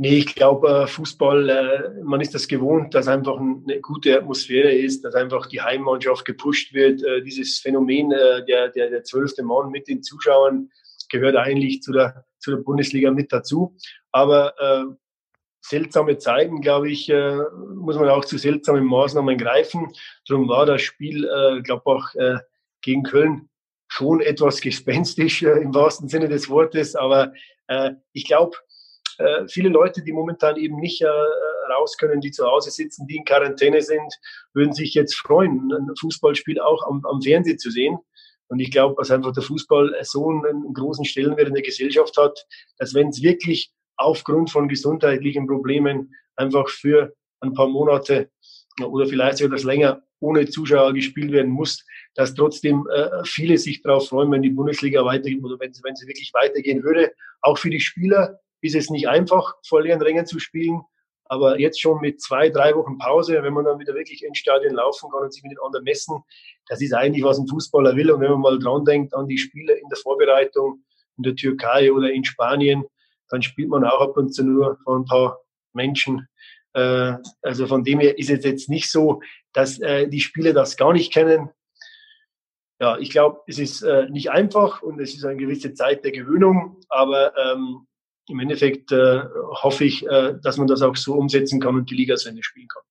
Nee, 0.00 0.18
ich 0.18 0.34
glaube, 0.36 0.68
äh, 0.68 0.86
Fußball, 0.86 1.48
äh, 1.48 2.04
man 2.04 2.20
ist 2.20 2.32
das 2.32 2.46
gewohnt, 2.46 2.94
dass 2.94 3.08
einfach 3.08 3.36
eine 3.38 3.80
gute 3.80 4.16
Atmosphäre 4.16 4.72
ist, 4.72 5.04
dass 5.04 5.16
einfach 5.16 5.46
die 5.46 5.60
Heimmannschaft 5.60 6.24
gepusht 6.24 6.72
wird. 6.72 7.02
Äh, 7.02 7.22
dieses 7.22 7.58
Phänomen 7.58 8.10
der, 8.10 8.42
der, 8.42 8.70
der 8.90 9.02
zwölfte 9.02 9.42
Mann 9.42 9.70
mit 9.70 9.88
den 9.88 10.04
Zuschauern 10.04 10.70
gehört 11.10 11.34
eigentlich 11.34 11.82
zu 11.82 11.92
der, 11.92 12.24
zu 12.38 12.52
der 12.52 12.58
Bundesliga 12.58 13.10
mit 13.10 13.32
dazu. 13.32 13.76
Aber 14.12 14.54
äh, 14.60 14.84
seltsame 15.60 16.18
Zeiten, 16.18 16.60
glaube 16.60 16.90
ich, 16.90 17.08
äh, 17.08 17.38
muss 17.74 17.96
man 17.96 18.08
auch 18.08 18.24
zu 18.24 18.38
seltsamen 18.38 18.84
Maßnahmen 18.84 19.36
greifen. 19.36 19.92
Darum 20.28 20.48
war 20.48 20.64
das 20.64 20.82
Spiel, 20.82 21.24
äh, 21.24 21.60
glaube 21.62 21.86
auch 21.86 22.14
äh, 22.14 22.38
gegen 22.82 23.02
Köln 23.02 23.48
schon 23.88 24.20
etwas 24.20 24.60
gespenstisch 24.60 25.42
äh, 25.42 25.60
im 25.60 25.74
wahrsten 25.74 26.08
Sinne 26.08 26.28
des 26.28 26.48
Wortes. 26.48 26.94
Aber 26.94 27.32
äh, 27.66 27.92
ich 28.12 28.26
glaube, 28.26 28.56
äh, 29.18 29.46
viele 29.48 29.68
Leute, 29.68 30.02
die 30.02 30.12
momentan 30.12 30.56
eben 30.56 30.76
nicht 30.76 31.02
äh, 31.02 31.08
raus 31.72 31.96
können, 31.98 32.20
die 32.20 32.30
zu 32.30 32.46
Hause 32.46 32.70
sitzen, 32.70 33.06
die 33.06 33.16
in 33.16 33.24
Quarantäne 33.24 33.82
sind, 33.82 34.14
würden 34.54 34.72
sich 34.72 34.94
jetzt 34.94 35.16
freuen, 35.16 35.70
ein 35.72 35.94
Fußballspiel 36.00 36.60
auch 36.60 36.86
am, 36.86 37.04
am 37.04 37.20
Fernsehen 37.20 37.58
zu 37.58 37.70
sehen. 37.70 37.98
Und 38.48 38.60
ich 38.60 38.70
glaube, 38.70 38.94
dass 38.96 39.10
einfach 39.10 39.32
der 39.32 39.42
Fußball 39.42 39.94
so 40.02 40.30
einen, 40.30 40.72
großen 40.72 41.04
Stellenwert 41.04 41.48
in 41.48 41.54
der 41.54 41.62
Gesellschaft 41.62 42.16
hat, 42.16 42.46
dass 42.78 42.94
wenn 42.94 43.08
es 43.08 43.22
wirklich 43.22 43.70
aufgrund 43.96 44.50
von 44.50 44.68
gesundheitlichen 44.68 45.46
Problemen 45.46 46.14
einfach 46.36 46.68
für 46.68 47.12
ein 47.40 47.52
paar 47.52 47.68
Monate 47.68 48.30
oder 48.82 49.06
vielleicht 49.06 49.38
sogar 49.38 49.56
das 49.56 49.64
länger 49.64 50.02
ohne 50.20 50.46
Zuschauer 50.46 50.94
gespielt 50.94 51.32
werden 51.32 51.52
muss, 51.52 51.84
dass 52.14 52.34
trotzdem 52.34 52.86
äh, 52.92 53.24
viele 53.24 53.58
sich 53.58 53.82
darauf 53.82 54.08
freuen, 54.08 54.32
wenn 54.32 54.42
die 54.42 54.50
Bundesliga 54.50 55.04
weitergeht 55.04 55.42
oder 55.44 55.58
wenn, 55.60 55.72
wenn 55.82 55.96
sie 55.96 56.06
wirklich 56.06 56.32
weitergehen 56.32 56.82
würde. 56.82 57.12
Auch 57.40 57.58
für 57.58 57.70
die 57.70 57.80
Spieler, 57.80 58.40
ist 58.60 58.74
es 58.74 58.90
nicht 58.90 59.08
einfach, 59.08 59.54
vor 59.66 59.82
leeren 59.82 60.02
Rängen 60.02 60.26
zu 60.26 60.38
spielen. 60.38 60.82
Aber 61.30 61.58
jetzt 61.60 61.80
schon 61.80 62.00
mit 62.00 62.22
zwei, 62.22 62.48
drei 62.48 62.74
Wochen 62.74 62.96
Pause, 62.96 63.42
wenn 63.42 63.52
man 63.52 63.66
dann 63.66 63.78
wieder 63.78 63.94
wirklich 63.94 64.24
ins 64.24 64.38
Stadion 64.38 64.74
laufen 64.74 65.10
kann 65.10 65.22
und 65.22 65.32
sich 65.32 65.42
mit 65.42 65.52
den 65.52 65.58
anderen 65.62 65.84
messen, 65.84 66.22
das 66.68 66.80
ist 66.80 66.94
eigentlich, 66.94 67.22
was 67.22 67.38
ein 67.38 67.46
Fußballer 67.46 67.96
will. 67.96 68.10
Und 68.10 68.20
wenn 68.20 68.30
man 68.30 68.40
mal 68.40 68.58
dran 68.58 68.84
denkt 68.84 69.14
an 69.14 69.28
die 69.28 69.36
Spiele 69.36 69.74
in 69.74 69.88
der 69.90 69.98
Vorbereitung 69.98 70.84
in 71.18 71.24
der 71.24 71.34
Türkei 71.34 71.92
oder 71.92 72.10
in 72.10 72.24
Spanien, 72.24 72.84
dann 73.28 73.42
spielt 73.42 73.68
man 73.68 73.84
auch 73.84 74.00
ab 74.00 74.16
und 74.16 74.32
zu 74.32 74.44
nur 74.44 74.78
von 74.84 75.02
ein 75.02 75.04
paar 75.04 75.40
Menschen. 75.74 76.28
Äh, 76.72 77.14
also 77.42 77.66
von 77.66 77.84
dem 77.84 78.00
her 78.00 78.18
ist 78.18 78.30
es 78.30 78.44
jetzt 78.44 78.70
nicht 78.70 78.90
so, 78.90 79.20
dass 79.52 79.78
äh, 79.80 80.08
die 80.08 80.20
Spieler 80.20 80.52
das 80.52 80.76
gar 80.76 80.92
nicht 80.92 81.12
kennen. 81.12 81.50
Ja, 82.80 82.96
ich 82.98 83.10
glaube, 83.10 83.40
es 83.46 83.58
ist 83.58 83.82
äh, 83.82 84.08
nicht 84.08 84.30
einfach 84.30 84.82
und 84.82 85.00
es 85.00 85.14
ist 85.14 85.24
eine 85.24 85.36
gewisse 85.36 85.74
Zeit 85.74 86.04
der 86.04 86.12
Gewöhnung, 86.12 86.80
aber 86.88 87.36
ähm, 87.36 87.87
im 88.28 88.40
Endeffekt 88.40 88.92
äh, 88.92 89.22
hoffe 89.62 89.84
ich, 89.84 90.06
äh, 90.06 90.34
dass 90.42 90.58
man 90.58 90.66
das 90.66 90.82
auch 90.82 90.96
so 90.96 91.14
umsetzen 91.14 91.60
kann 91.60 91.74
und 91.74 91.90
die 91.90 91.94
Liga 91.94 92.16
zu 92.16 92.28
Ende 92.28 92.42
spielen 92.42 92.68
kann. 92.68 92.82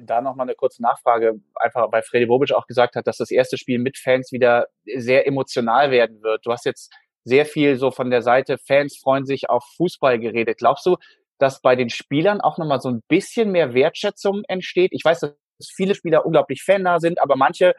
Da 0.00 0.20
nochmal 0.20 0.46
eine 0.46 0.54
kurze 0.54 0.82
Nachfrage, 0.82 1.40
einfach 1.56 1.90
weil 1.90 2.02
Freddy 2.02 2.26
Bobic 2.26 2.52
auch 2.52 2.66
gesagt 2.66 2.94
hat, 2.94 3.06
dass 3.06 3.16
das 3.16 3.30
erste 3.30 3.58
Spiel 3.58 3.78
mit 3.78 3.98
Fans 3.98 4.30
wieder 4.30 4.68
sehr 4.96 5.26
emotional 5.26 5.90
werden 5.90 6.22
wird. 6.22 6.46
Du 6.46 6.52
hast 6.52 6.64
jetzt 6.64 6.92
sehr 7.24 7.46
viel 7.46 7.76
so 7.76 7.90
von 7.90 8.10
der 8.10 8.22
Seite, 8.22 8.58
Fans 8.58 8.96
freuen 8.96 9.26
sich 9.26 9.50
auf 9.50 9.64
Fußball 9.76 10.18
geredet. 10.18 10.58
Glaubst 10.58 10.86
du, 10.86 10.96
dass 11.38 11.60
bei 11.60 11.76
den 11.76 11.90
Spielern 11.90 12.40
auch 12.40 12.58
nochmal 12.58 12.80
so 12.80 12.88
ein 12.88 13.02
bisschen 13.08 13.50
mehr 13.50 13.74
Wertschätzung 13.74 14.44
entsteht? 14.48 14.92
Ich 14.92 15.04
weiß, 15.04 15.20
dass 15.20 15.34
viele 15.74 15.94
Spieler 15.94 16.24
unglaublich 16.24 16.62
fannah 16.62 17.00
sind, 17.00 17.20
aber 17.20 17.36
manche 17.36 17.74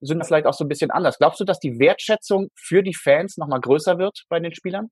sind 0.00 0.26
vielleicht 0.26 0.46
auch 0.46 0.54
so 0.54 0.64
ein 0.64 0.68
bisschen 0.68 0.90
anders. 0.90 1.18
Glaubst 1.18 1.40
du, 1.40 1.44
dass 1.44 1.60
die 1.60 1.78
Wertschätzung 1.78 2.48
für 2.56 2.82
die 2.82 2.94
Fans 2.94 3.38
nochmal 3.38 3.60
größer 3.60 3.98
wird 3.98 4.24
bei 4.28 4.40
den 4.40 4.52
Spielern? 4.52 4.90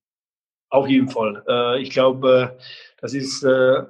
Auf 0.71 0.89
jeden 0.89 1.09
Fall. 1.09 1.43
Äh, 1.49 1.83
ich 1.83 1.91
glaube, 1.91 2.57
äh, 2.57 2.63
das 3.01 3.13
ist 3.13 3.43
äh, 3.43 3.83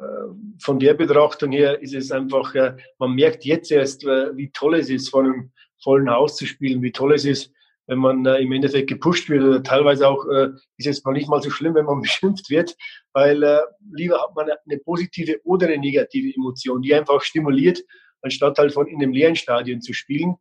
von 0.58 0.78
der 0.78 0.94
Betrachtung 0.94 1.52
her 1.52 1.80
ist 1.80 1.94
es 1.94 2.10
einfach, 2.10 2.54
man 2.98 3.14
merkt 3.14 3.44
jetzt 3.44 3.70
erst, 3.70 4.04
wie 4.04 4.50
toll 4.52 4.76
es 4.76 4.88
ist, 4.88 5.10
vor 5.10 5.24
einem 5.24 5.50
vollen 5.82 6.08
Haus 6.08 6.36
zu 6.36 6.46
spielen, 6.46 6.80
wie 6.80 6.92
toll 6.92 7.14
es 7.14 7.24
ist, 7.24 7.52
wenn 7.86 7.98
man 7.98 8.24
im 8.24 8.52
Endeffekt 8.52 8.88
gepusht 8.88 9.28
wird 9.28 9.42
oder 9.42 9.62
teilweise 9.62 10.06
auch 10.06 10.24
ist 10.76 10.86
es 10.86 11.04
mal 11.04 11.12
nicht 11.12 11.28
mal 11.28 11.42
so 11.42 11.50
schlimm, 11.50 11.74
wenn 11.74 11.86
man 11.86 12.00
beschimpft 12.02 12.50
wird, 12.50 12.76
weil 13.12 13.42
lieber 13.92 14.22
hat 14.22 14.36
man 14.36 14.48
eine 14.48 14.78
positive 14.78 15.40
oder 15.44 15.66
eine 15.66 15.78
negative 15.78 16.32
Emotion, 16.36 16.82
die 16.82 16.94
einfach 16.94 17.20
stimuliert, 17.22 17.82
anstatt 18.22 18.58
halt 18.58 18.72
von 18.72 18.86
in 18.86 19.02
einem 19.02 19.12
leeren 19.12 19.34
Stadion 19.34 19.80
zu 19.80 19.92
spielen. 19.92 20.36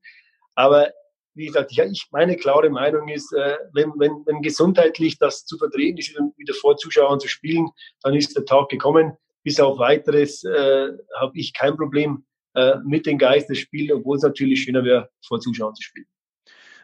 Aber 0.53 0.91
wie 1.33 1.45
gesagt, 1.45 1.71
ja, 1.73 1.85
ich, 1.85 2.07
meine 2.11 2.35
klare 2.35 2.69
Meinung 2.69 3.07
ist, 3.07 3.33
äh, 3.33 3.57
wenn, 3.73 3.91
wenn, 3.97 4.23
wenn 4.25 4.41
gesundheitlich 4.41 5.17
das 5.17 5.45
zu 5.45 5.57
vertreten 5.57 5.97
ist, 5.97 6.15
wieder 6.37 6.53
vor 6.53 6.77
Zuschauern 6.77 7.19
zu 7.19 7.27
spielen, 7.27 7.69
dann 8.01 8.15
ist 8.15 8.35
der 8.35 8.45
Tag 8.45 8.69
gekommen. 8.69 9.13
Bis 9.43 9.59
auf 9.59 9.79
weiteres 9.79 10.43
äh, 10.43 10.89
habe 11.17 11.31
ich 11.35 11.53
kein 11.53 11.77
Problem 11.77 12.25
äh, 12.55 12.75
mit 12.83 13.05
den 13.05 13.17
Geisterspielen, 13.17 13.97
obwohl 13.97 14.17
es 14.17 14.23
natürlich 14.23 14.63
schöner 14.63 14.83
wäre, 14.83 15.09
vor 15.25 15.39
Zuschauern 15.39 15.75
zu 15.75 15.83
spielen. 15.83 16.07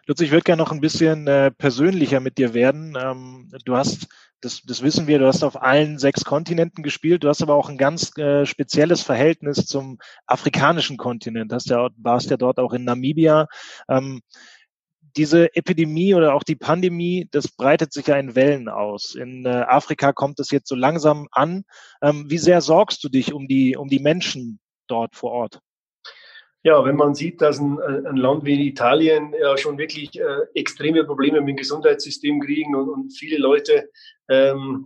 Lutz, 0.07 0.21
ich 0.21 0.29
würde 0.29 0.43
gerne 0.43 0.61
noch 0.61 0.71
ein 0.71 0.81
bisschen 0.81 1.25
äh, 1.27 1.49
persönlicher 1.49 2.19
mit 2.19 2.37
dir 2.37 2.53
werden. 2.53 2.95
Ähm, 2.95 3.49
du 3.65 3.75
hast, 3.75 4.07
das, 4.39 4.61
das 4.61 4.83
wissen 4.83 5.07
wir, 5.07 5.17
du 5.17 5.25
hast 5.25 5.43
auf 5.43 5.59
allen 5.59 5.97
sechs 5.97 6.23
Kontinenten 6.23 6.83
gespielt. 6.83 7.23
Du 7.23 7.27
hast 7.27 7.41
aber 7.41 7.55
auch 7.55 7.69
ein 7.69 7.77
ganz 7.79 8.15
äh, 8.17 8.45
spezielles 8.45 9.01
Verhältnis 9.01 9.65
zum 9.65 9.97
afrikanischen 10.27 10.97
Kontinent. 10.97 11.51
Hast 11.51 11.69
ja, 11.69 11.89
warst 11.97 12.29
ja 12.29 12.37
dort 12.37 12.59
auch 12.59 12.73
in 12.73 12.83
Namibia. 12.83 13.47
Ähm, 13.89 14.21
diese 15.17 15.55
Epidemie 15.55 16.13
oder 16.13 16.35
auch 16.35 16.43
die 16.43 16.55
Pandemie, 16.55 17.27
das 17.31 17.47
breitet 17.47 17.91
sich 17.91 18.05
ja 18.05 18.17
in 18.17 18.35
Wellen 18.35 18.69
aus. 18.69 19.15
In 19.15 19.45
äh, 19.45 19.49
Afrika 19.49 20.13
kommt 20.13 20.39
es 20.39 20.51
jetzt 20.51 20.67
so 20.67 20.75
langsam 20.75 21.27
an. 21.31 21.63
Ähm, 22.03 22.29
wie 22.29 22.37
sehr 22.37 22.61
sorgst 22.61 23.03
du 23.03 23.09
dich 23.09 23.33
um 23.33 23.47
die, 23.47 23.75
um 23.75 23.87
die 23.87 23.99
Menschen 23.99 24.59
dort 24.87 25.15
vor 25.15 25.31
Ort? 25.31 25.61
Ja, 26.65 26.83
wenn 26.83 26.95
man 26.95 27.13
sieht, 27.13 27.41
dass 27.41 27.59
ein, 27.59 27.79
ein 27.79 28.17
Land 28.17 28.43
wie 28.43 28.67
Italien 28.67 29.35
ja 29.39 29.55
schon 29.55 29.77
wirklich 29.77 30.19
äh, 30.19 30.47
extreme 30.55 31.03
Probleme 31.03 31.39
mit 31.39 31.49
dem 31.49 31.57
Gesundheitssystem 31.57 32.41
kriegen 32.41 32.75
und, 32.75 32.89
und 32.89 33.09
viele 33.11 33.37
Leute 33.37 33.91
ähm, 34.29 34.83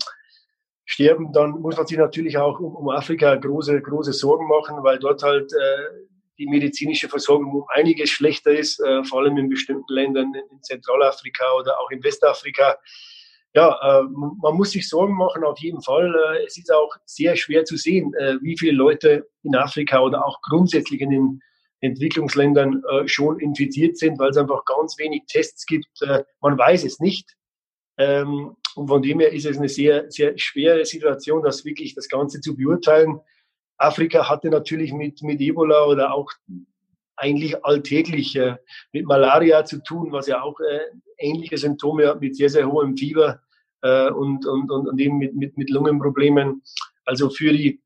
sterben, 0.84 1.32
dann 1.32 1.52
muss 1.52 1.78
man 1.78 1.88
sich 1.88 1.98
natürlich 1.98 2.38
auch 2.38 2.60
um, 2.60 2.76
um, 2.76 2.90
Afrika 2.90 3.34
große, 3.34 3.82
große 3.82 4.12
Sorgen 4.12 4.46
machen, 4.50 4.84
weil 4.84 5.00
dort 5.00 5.24
halt 5.24 5.54
äh, 5.54 6.06
die 6.38 6.48
medizinische 6.48 7.08
Versorgung 7.08 7.54
um 7.54 7.66
einiges 7.70 8.10
schlechter 8.10 8.52
ist, 8.52 8.82
äh, 8.82 9.06
vor 9.06 9.22
allem 9.22 9.38
in 9.38 9.48
bestimmten 9.48 9.94
Ländern 9.94 10.34
in 10.36 10.62
Zentralafrika 10.62 11.46
oder 11.54 11.80
auch 11.80 11.90
in 11.92 12.04
Westafrika. 12.04 12.76
Ja, 13.54 13.70
äh, 13.82 14.04
man 14.42 14.56
muss 14.56 14.72
sich 14.72 14.90
Sorgen 14.90 15.16
machen, 15.16 15.46
auf 15.46 15.60
jeden 15.60 15.82
Fall. 15.82 16.14
Äh, 16.14 16.44
es 16.46 16.58
ist 16.58 16.74
auch 16.74 16.94
sehr 17.06 17.38
schwer 17.38 17.64
zu 17.64 17.78
sehen, 17.78 18.14
äh, 18.16 18.36
wie 18.42 18.58
viele 18.58 18.74
Leute 18.74 19.30
in 19.44 19.56
Afrika 19.56 20.02
oder 20.02 20.28
auch 20.28 20.42
grundsätzlich 20.42 21.00
in 21.00 21.12
den 21.12 21.42
Entwicklungsländern 21.82 22.84
äh, 22.90 23.08
schon 23.08 23.40
infiziert 23.40 23.98
sind, 23.98 24.20
weil 24.20 24.30
es 24.30 24.38
einfach 24.38 24.66
ganz 24.66 24.98
wenig 24.98 25.24
Tests 25.28 25.66
gibt. 25.66 26.02
Äh, 26.02 26.24
man 26.42 26.58
weiß 26.58 26.84
es 26.84 27.00
nicht. 27.00 27.36
Ähm, 27.98 28.56
und 28.76 28.88
von 28.88 29.02
dem 29.02 29.20
her 29.20 29.32
ist 29.32 29.46
es 29.46 29.58
eine 29.58 29.70
sehr, 29.70 30.10
sehr 30.10 30.38
schwere 30.38 30.86
Situation, 30.86 31.44
das 31.44 31.66
wirklich 31.66 31.96
das 31.96 32.08
Ganze 32.08 32.42
zu 32.42 32.56
beurteilen. 32.56 33.20
Afrika 33.78 34.30
hatte 34.30 34.50
natürlich 34.50 34.94
mit, 34.94 35.22
mit 35.22 35.42
Ebola 35.42 35.86
oder 35.86 36.14
auch 36.14 36.32
eigentlich 37.16 37.64
alltäglich 37.66 38.36
äh, 38.36 38.56
mit 38.94 39.06
Malaria 39.06 39.66
zu 39.66 39.84
tun, 39.84 40.12
was 40.12 40.28
ja 40.28 40.42
auch 40.42 40.60
äh, 40.60 40.80
ähnliche 41.18 41.58
Symptome 41.58 42.08
hat 42.08 42.22
mit 42.22 42.36
sehr, 42.36 42.50
sehr 42.50 42.72
hohem 42.72 42.96
Fieber 42.96 43.42
äh, 43.82 44.10
und, 44.10 44.46
und, 44.46 44.72
und, 44.72 44.88
und 44.88 45.00
eben 45.00 45.18
mit, 45.18 45.36
mit, 45.36 45.58
mit 45.58 45.70
Lungenproblemen. 45.70 46.62
Also 47.06 47.30
für 47.30 47.52
die 47.52 47.82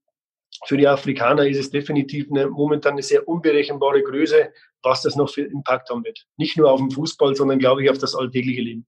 für 0.66 0.78
die 0.78 0.88
Afrikaner 0.88 1.46
ist 1.48 1.60
es 1.60 1.70
definitiv 1.70 2.28
eine, 2.32 2.48
momentan 2.48 2.94
eine 2.94 3.04
sehr 3.04 3.28
unberechenbare 3.28 4.02
Größe, 4.02 4.52
was 4.82 5.02
das 5.02 5.16
noch 5.16 5.30
für 5.30 5.44
Impact 5.44 5.90
haben 5.90 6.04
wird. 6.04 6.26
Nicht 6.38 6.58
nur 6.58 6.72
auf 6.72 6.80
den 6.80 6.92
Fußball, 6.92 7.36
sondern 7.36 7.60
glaube 7.60 7.84
ich 7.84 7.90
auf 7.90 7.98
das 7.98 8.16
alltägliche 8.16 8.62
Leben. 8.62 8.86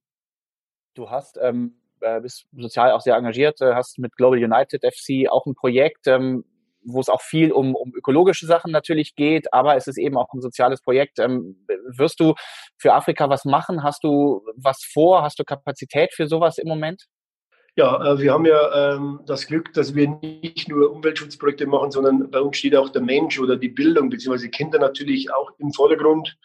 Du 0.93 1.09
hast, 1.09 1.37
ähm, 1.41 1.75
äh, 2.01 2.21
bist 2.21 2.45
sozial 2.55 2.91
auch 2.91 3.01
sehr 3.01 3.15
engagiert, 3.15 3.61
äh, 3.61 3.73
hast 3.73 3.99
mit 3.99 4.15
Global 4.15 4.41
United 4.41 4.83
FC 4.83 5.29
auch 5.29 5.45
ein 5.45 5.55
Projekt, 5.55 6.07
ähm, 6.07 6.45
wo 6.85 6.99
es 6.99 7.09
auch 7.09 7.21
viel 7.21 7.51
um, 7.51 7.75
um 7.75 7.93
ökologische 7.95 8.45
Sachen 8.45 8.71
natürlich 8.71 9.15
geht, 9.15 9.51
aber 9.51 9.75
es 9.75 9.87
ist 9.87 9.97
eben 9.97 10.17
auch 10.17 10.31
ein 10.33 10.41
soziales 10.41 10.81
Projekt. 10.81 11.19
Ähm, 11.19 11.65
wirst 11.97 12.19
du 12.19 12.35
für 12.77 12.93
Afrika 12.93 13.29
was 13.29 13.43
machen? 13.43 13.83
Hast 13.83 14.03
du 14.03 14.45
was 14.55 14.83
vor? 14.83 15.23
Hast 15.23 15.39
du 15.39 15.43
Kapazität 15.43 16.13
für 16.13 16.27
sowas 16.27 16.57
im 16.57 16.67
Moment? 16.67 17.07
Ja, 17.77 18.13
äh, 18.13 18.19
wir 18.19 18.31
haben 18.31 18.45
ja 18.45 18.95
ähm, 18.95 19.19
das 19.25 19.47
Glück, 19.47 19.73
dass 19.73 19.93
wir 19.93 20.07
nicht 20.21 20.69
nur 20.69 20.91
Umweltschutzprojekte 20.91 21.67
machen, 21.67 21.91
sondern 21.91 22.31
bei 22.31 22.39
uns 22.39 22.57
steht 22.57 22.75
auch 22.75 22.89
der 22.89 23.01
Mensch 23.01 23.37
oder 23.37 23.57
die 23.57 23.67
Bildung 23.67 24.09
beziehungsweise 24.09 24.49
Kinder 24.49 24.79
natürlich 24.79 25.29
auch 25.33 25.51
im 25.59 25.73
Vordergrund. 25.73 26.37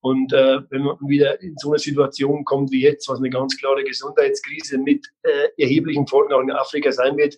Und 0.00 0.32
äh, 0.32 0.60
wenn 0.70 0.84
man 0.84 0.96
wieder 1.06 1.42
in 1.42 1.54
so 1.58 1.70
eine 1.70 1.78
Situation 1.78 2.44
kommt 2.44 2.70
wie 2.70 2.82
jetzt, 2.82 3.06
was 3.08 3.18
eine 3.18 3.28
ganz 3.28 3.58
klare 3.58 3.84
Gesundheitskrise 3.84 4.78
mit 4.78 5.06
äh, 5.24 5.62
erheblichen 5.62 6.06
Folgen 6.06 6.32
auch 6.32 6.40
in 6.40 6.50
Afrika 6.52 6.90
sein 6.90 7.18
wird, 7.18 7.36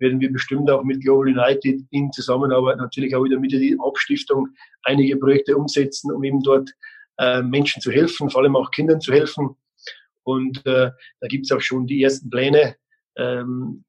werden 0.00 0.18
wir 0.18 0.32
bestimmt 0.32 0.68
auch 0.68 0.82
mit 0.82 1.00
Global 1.02 1.28
United 1.28 1.80
in 1.90 2.10
Zusammenarbeit 2.10 2.78
natürlich 2.78 3.14
auch 3.14 3.22
wieder 3.22 3.38
mit 3.38 3.52
der 3.52 3.60
Abstiftung 3.80 4.48
einige 4.82 5.16
Projekte 5.18 5.56
umsetzen, 5.56 6.10
um 6.10 6.24
eben 6.24 6.42
dort 6.42 6.70
äh, 7.18 7.42
Menschen 7.42 7.80
zu 7.80 7.92
helfen, 7.92 8.28
vor 8.28 8.42
allem 8.42 8.56
auch 8.56 8.72
Kindern 8.72 9.00
zu 9.00 9.12
helfen. 9.12 9.54
Und 10.24 10.58
äh, 10.66 10.90
da 11.20 11.28
gibt 11.28 11.44
es 11.44 11.52
auch 11.52 11.60
schon 11.60 11.86
die 11.86 12.02
ersten 12.02 12.30
Pläne, 12.30 12.76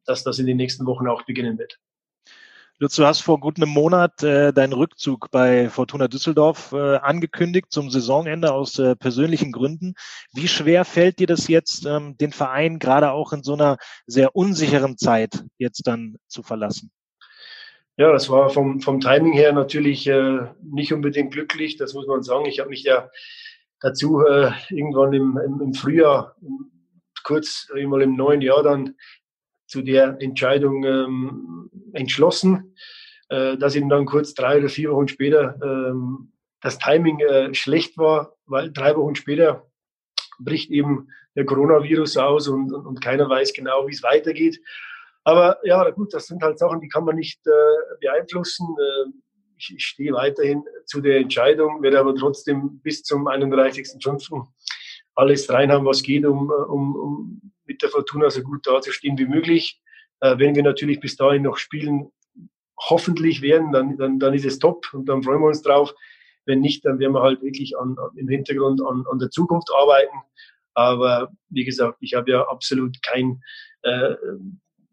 dass 0.06 0.24
das 0.24 0.39
in 0.39 0.48
den 0.48 0.58
nächsten 0.58 0.86
Wochen 0.86 1.08
auch 1.08 1.24
beginnen 1.24 1.58
wird. 1.58 1.78
Lutz, 2.82 2.96
du 2.96 3.06
hast 3.06 3.20
vor 3.20 3.42
gut 3.42 3.58
einem 3.58 3.68
Monat 3.68 4.24
äh, 4.24 4.54
deinen 4.54 4.72
Rückzug 4.72 5.32
bei 5.32 5.68
Fortuna 5.68 6.08
Düsseldorf 6.08 6.72
äh, 6.72 6.96
angekündigt 6.96 7.68
zum 7.72 7.89
Saisonende 7.89 8.54
aus 8.54 8.80
äh, 8.80 8.96
persönlichen 8.96 9.52
Gründen. 9.52 9.96
Wie 10.32 10.48
schwer 10.48 10.86
fällt 10.86 11.20
dir 11.20 11.28
das 11.28 11.50
jetzt, 11.50 11.86
ähm, 11.86 12.15
den 12.18 12.32
Verein 12.32 12.80
gerade 12.80 13.12
auch 13.12 13.34
in 13.34 13.44
so 13.44 13.54
einer 13.54 13.76
sehr 14.08 14.34
unsicheren 14.34 14.98
Zeit 14.98 15.44
jetzt 15.58 15.88
dann 15.88 16.15
zu 16.30 16.42
verlassen? 16.42 16.89
Ja, 17.98 18.13
das 18.13 18.30
war 18.30 18.50
vom, 18.50 18.80
vom 18.80 19.02
Timing 19.02 19.34
her 19.34 19.52
natürlich 19.52 20.08
äh, 20.08 20.48
nicht 20.63 20.94
unbedingt 20.94 21.34
glücklich, 21.34 21.76
das 21.76 21.94
muss 21.94 22.08
man 22.08 22.24
sagen. 22.24 22.46
Ich 22.46 22.62
habe 22.62 22.70
mich 22.70 22.84
ja 22.84 23.10
dazu 23.82 24.22
äh, 24.22 24.52
irgendwann 24.70 25.12
im, 25.12 25.38
im, 25.46 25.60
im 25.60 25.74
Frühjahr, 25.74 26.38
kurz 27.26 27.68
einmal 27.76 28.04
im 28.04 28.15
neuen 28.15 28.39
Jahr 28.39 28.63
dann 28.63 28.96
zu 29.69 29.82
der 29.84 30.17
Entscheidung 30.19 30.84
ähm, 30.84 31.69
entschlossen, 31.93 32.75
äh, 33.29 33.55
dass 33.58 33.75
eben 33.75 33.89
dann 33.89 34.05
kurz 34.05 34.34
drei 34.34 34.58
oder 34.58 34.69
vier 34.69 34.91
Wochen 34.91 35.08
später 35.08 35.58
ähm, 35.63 36.34
das 36.62 36.79
Timing 36.79 37.19
äh, 37.19 37.53
schlecht 37.53 37.97
war, 37.97 38.36
weil 38.45 38.71
drei 38.71 38.95
Wochen 38.95 39.15
später 39.15 39.67
bricht 40.39 40.71
eben 40.71 41.10
der 41.36 41.45
Coronavirus 41.45 42.17
aus 42.17 42.47
und, 42.47 42.73
und, 42.73 42.86
und 42.86 43.01
keiner 43.01 43.29
weiß 43.29 43.53
genau, 43.53 43.88
wie 43.88 43.93
es 43.93 44.03
weitergeht. 44.03 44.60
Aber 45.23 45.60
ja, 45.63 45.88
gut, 45.91 46.13
das 46.13 46.25
sind 46.25 46.41
halt 46.41 46.58
Sachen, 46.58 46.82
die 46.82 46.88
kann 46.88 47.05
man 47.05 47.15
nicht 47.15 47.39
äh, 47.45 47.51
beeinflussen. 48.01 48.67
Äh, 48.79 49.12
ich, 49.58 49.75
ich 49.75 49.86
stehe 49.86 50.13
weiterhin 50.13 50.63
zu 50.86 51.01
der 51.01 51.17
Entscheidung, 51.17 51.84
werde 51.84 51.99
aber 51.99 52.15
trotzdem 52.15 52.79
bis 52.82 53.03
zum 53.03 53.27
31.05. 53.27 54.47
alles 55.19 55.49
reinhaben, 55.49 55.86
was 55.86 56.01
geht, 56.01 56.25
um, 56.25 56.49
um, 56.49 56.95
um 56.95 57.51
mit 57.65 57.82
der 57.82 57.89
Fortuna 57.89 58.29
so 58.29 58.41
gut 58.41 58.65
dazustehen 58.65 59.17
wie 59.17 59.25
möglich. 59.25 59.82
Äh, 60.21 60.38
wenn 60.39 60.55
wir 60.55 60.63
natürlich 60.63 60.99
bis 60.99 61.15
dahin 61.17 61.43
noch 61.43 61.58
spielen, 61.58 62.12
hoffentlich 62.79 63.41
werden, 63.41 63.71
dann, 63.71 63.97
dann, 63.97 64.19
dann 64.19 64.34
ist 64.34 64.45
es 64.45 64.60
top 64.60 64.86
und 64.93 65.08
dann 65.08 65.23
freuen 65.23 65.41
wir 65.41 65.47
uns 65.47 65.62
drauf. 65.62 65.93
Wenn 66.45 66.62
nicht, 66.62 66.86
dann 66.86 66.99
werden 66.99 67.13
wir 67.13 67.21
halt 67.21 67.41
wirklich 67.43 67.77
an, 67.77 67.97
im 68.15 68.27
Hintergrund 68.29 68.82
an, 68.82 69.05
an 69.12 69.19
der 69.19 69.29
Zukunft 69.29 69.69
arbeiten. 69.75 70.17
Aber 70.73 71.32
wie 71.49 71.65
gesagt, 71.65 71.97
ich 71.99 72.13
habe 72.13 72.32
ja 72.32 72.47
absolut 72.47 73.01
kein 73.03 73.41
äh, 73.82 74.15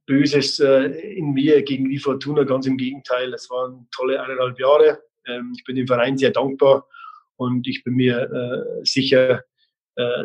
Böses 0.07 0.59
äh, 0.59 0.87
in 1.17 1.33
mir 1.33 1.63
gegen 1.63 1.89
die 1.89 1.99
Fortuna, 1.99 2.45
ganz 2.45 2.67
im 2.67 2.77
Gegenteil. 2.77 3.33
Es 3.33 3.49
waren 3.51 3.89
tolle 3.95 4.21
eineinhalb 4.21 4.59
Jahre. 4.59 5.03
Ähm, 5.27 5.53
ich 5.57 5.65
bin 5.65 5.77
dem 5.77 5.87
Verein 5.87 6.19
sehr 6.19 6.31
dankbar 6.31 6.87
und 7.37 7.67
ich 7.67 7.85
bin 7.85 7.95
mir 7.95 8.19
äh, 8.21 8.85
sicher, 8.85 9.31
äh, 9.31 9.43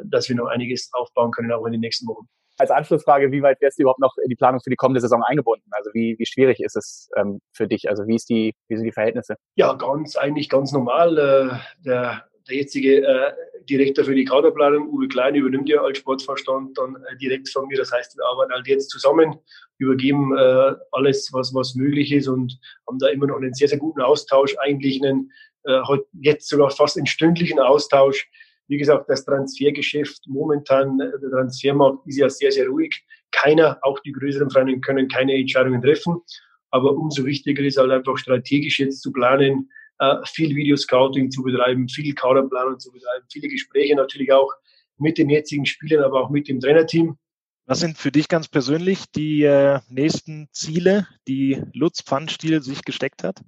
dass 0.05 0.27
wir 0.27 0.35
noch 0.35 0.47
einiges 0.47 0.89
aufbauen 0.93 1.31
können, 1.31 1.51
auch 1.51 1.65
in 1.65 1.71
den 1.71 1.81
nächsten 1.81 2.07
Wochen 2.07 2.27
als 2.61 2.71
Anschlussfrage, 2.71 3.31
wie 3.31 3.41
weit 3.41 3.59
wärst 3.59 3.79
du 3.79 3.83
überhaupt 3.83 3.99
noch 3.99 4.15
in 4.23 4.29
die 4.29 4.35
Planung 4.35 4.61
für 4.61 4.69
die 4.69 4.75
kommende 4.75 5.01
Saison 5.01 5.23
eingebunden? 5.23 5.69
Also 5.71 5.89
wie, 5.93 6.15
wie 6.17 6.25
schwierig 6.25 6.59
ist 6.59 6.77
es 6.77 7.09
ähm, 7.17 7.41
für 7.53 7.67
dich? 7.67 7.89
Also 7.89 8.07
wie, 8.07 8.15
ist 8.15 8.29
die, 8.29 8.53
wie 8.67 8.75
sind 8.75 8.85
die 8.85 8.91
Verhältnisse? 8.91 9.35
Ja, 9.55 9.73
ganz, 9.73 10.15
eigentlich 10.15 10.47
ganz 10.47 10.71
normal. 10.71 11.17
Äh, 11.17 11.83
der, 11.83 12.23
der 12.47 12.55
jetzige 12.55 13.05
äh, 13.05 13.33
Direktor 13.69 14.05
für 14.05 14.15
die 14.15 14.25
Kaderplanung, 14.25 14.89
Uwe 14.89 15.07
Klein, 15.07 15.35
übernimmt 15.35 15.69
ja 15.69 15.81
als 15.81 15.97
Sportvorstand 15.97 16.77
dann 16.77 16.95
äh, 16.95 17.17
direkt 17.17 17.49
von 17.49 17.67
mir. 17.67 17.77
Das 17.77 17.91
heißt, 17.91 18.15
wir 18.17 18.25
arbeiten 18.25 18.53
halt 18.53 18.67
jetzt 18.67 18.89
zusammen, 18.89 19.39
übergeben 19.79 20.37
äh, 20.37 20.75
alles, 20.91 21.29
was, 21.33 21.53
was 21.53 21.75
möglich 21.75 22.11
ist 22.11 22.27
und 22.27 22.59
haben 22.87 22.99
da 22.99 23.07
immer 23.07 23.27
noch 23.27 23.37
einen 23.37 23.53
sehr, 23.53 23.67
sehr 23.67 23.79
guten 23.79 24.01
Austausch, 24.01 24.55
eigentlich 24.59 25.01
einen 25.03 25.31
äh, 25.63 25.81
jetzt 26.21 26.47
sogar 26.47 26.69
fast 26.69 26.97
einen 26.97 27.07
stündlichen 27.07 27.59
Austausch 27.59 28.29
wie 28.71 28.77
gesagt, 28.77 29.09
das 29.09 29.25
Transfergeschäft 29.25 30.25
momentan, 30.27 30.97
äh, 31.01 31.11
der 31.21 31.29
Transfermarkt 31.29 32.07
ist 32.07 32.17
ja 32.17 32.29
sehr, 32.29 32.53
sehr 32.53 32.67
ruhig. 32.67 33.03
Keiner, 33.31 33.77
auch 33.81 33.99
die 33.99 34.13
größeren 34.13 34.49
Vereine 34.49 34.79
können 34.79 35.09
keine 35.09 35.35
Entscheidungen 35.35 35.81
treffen. 35.81 36.21
Aber 36.69 36.95
umso 36.95 37.25
wichtiger 37.25 37.63
ist 37.63 37.77
halt 37.77 37.91
einfach 37.91 38.17
strategisch 38.17 38.79
jetzt 38.79 39.01
zu 39.01 39.11
planen, 39.11 39.69
äh, 39.99 40.15
viel 40.25 40.55
Videoscouting 40.55 41.29
zu 41.29 41.43
betreiben, 41.43 41.89
viel 41.89 42.15
Kaderplanung 42.15 42.79
zu 42.79 42.93
betreiben, 42.93 43.25
viele 43.29 43.49
Gespräche 43.49 43.93
natürlich 43.93 44.31
auch 44.31 44.49
mit 44.97 45.17
den 45.17 45.29
jetzigen 45.29 45.65
Spielern, 45.65 46.05
aber 46.05 46.21
auch 46.21 46.29
mit 46.29 46.47
dem 46.47 46.61
Trainerteam. 46.61 47.17
Was 47.65 47.81
sind 47.81 47.97
für 47.97 48.11
dich 48.11 48.29
ganz 48.29 48.47
persönlich 48.47 49.03
die 49.13 49.43
äh, 49.43 49.81
nächsten 49.89 50.47
Ziele, 50.53 51.07
die 51.27 51.61
Lutz 51.73 52.01
Pfannstiel 52.01 52.61
sich 52.61 52.85
gesteckt 52.85 53.25
hat? 53.25 53.41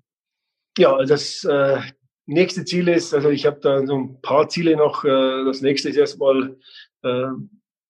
Ja, 0.77 1.01
das 1.05 1.45
äh, 1.45 1.79
nächste 2.25 2.65
Ziel 2.65 2.87
ist, 2.87 3.13
also 3.13 3.29
ich 3.29 3.45
habe 3.45 3.59
da 3.61 3.85
so 3.85 3.97
ein 3.97 4.21
paar 4.21 4.49
Ziele 4.49 4.75
noch. 4.75 5.03
Äh, 5.03 5.45
das 5.45 5.61
nächste 5.61 5.89
ist 5.89 5.97
erstmal 5.97 6.57
äh, 7.03 7.27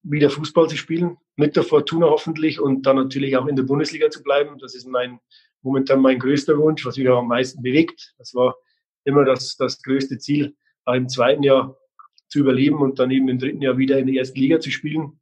wieder 0.03 0.29
Fußball 0.29 0.67
zu 0.67 0.77
spielen, 0.77 1.17
mit 1.35 1.55
der 1.55 1.63
Fortuna 1.63 2.07
hoffentlich 2.07 2.59
und 2.59 2.85
dann 2.85 2.97
natürlich 2.97 3.37
auch 3.37 3.47
in 3.47 3.55
der 3.55 3.63
Bundesliga 3.63 4.09
zu 4.09 4.21
bleiben. 4.23 4.57
Das 4.59 4.75
ist 4.75 4.87
mein 4.87 5.19
momentan 5.63 6.01
mein 6.01 6.19
größter 6.19 6.57
Wunsch, 6.57 6.85
was 6.85 6.97
mich 6.97 7.07
auch 7.09 7.19
am 7.19 7.27
meisten 7.27 7.61
bewegt. 7.61 8.13
Das 8.17 8.35
war 8.35 8.55
immer 9.05 9.25
das, 9.25 9.55
das 9.57 9.81
größte 9.81 10.17
Ziel, 10.17 10.55
im 10.85 11.07
zweiten 11.07 11.43
Jahr 11.43 11.77
zu 12.27 12.39
überleben 12.39 12.79
und 12.79 12.99
dann 12.99 13.11
eben 13.11 13.29
im 13.29 13.39
dritten 13.39 13.61
Jahr 13.61 13.77
wieder 13.77 13.97
in 13.97 14.07
der 14.07 14.17
ersten 14.17 14.39
Liga 14.39 14.59
zu 14.59 14.71
spielen. 14.71 15.19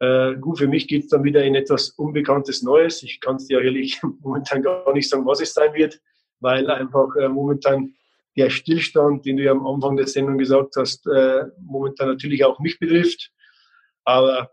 Äh, 0.00 0.36
gut, 0.36 0.58
für 0.58 0.68
mich 0.68 0.88
geht 0.88 1.04
es 1.04 1.08
dann 1.10 1.24
wieder 1.24 1.44
in 1.44 1.54
etwas 1.54 1.90
Unbekanntes 1.90 2.62
Neues. 2.62 3.02
Ich 3.02 3.20
kann 3.20 3.36
es 3.36 3.46
dir 3.46 3.60
ehrlich 3.60 4.00
momentan 4.20 4.62
gar 4.62 4.92
nicht 4.92 5.08
sagen, 5.08 5.26
was 5.26 5.40
es 5.40 5.54
sein 5.54 5.74
wird, 5.74 6.00
weil 6.40 6.68
einfach 6.70 7.14
äh, 7.16 7.28
momentan 7.28 7.94
der 8.38 8.50
Stillstand, 8.50 9.26
den 9.26 9.36
du 9.36 9.42
ja 9.42 9.50
am 9.50 9.66
Anfang 9.66 9.96
der 9.96 10.06
Sendung 10.06 10.38
gesagt 10.38 10.76
hast, 10.76 11.06
äh, 11.08 11.44
momentan 11.60 12.08
natürlich 12.08 12.44
auch 12.44 12.60
mich 12.60 12.78
betrifft. 12.78 13.32
Aber 14.04 14.50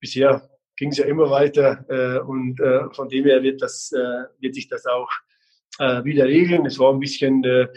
bisher 0.00 0.50
ging 0.76 0.90
es 0.90 0.98
ja 0.98 1.06
immer 1.06 1.30
weiter 1.30 1.84
äh, 1.88 2.18
und 2.18 2.58
äh, 2.60 2.90
von 2.92 3.08
dem 3.08 3.24
her 3.24 3.42
wird, 3.44 3.62
das, 3.62 3.92
äh, 3.92 4.24
wird 4.40 4.56
sich 4.56 4.68
das 4.68 4.86
auch 4.86 5.08
äh, 5.78 6.02
wieder 6.02 6.24
regeln. 6.26 6.66
Es 6.66 6.80
war 6.80 6.92
ein 6.92 6.98
bisschen 6.98 7.44
äh, 7.44 7.68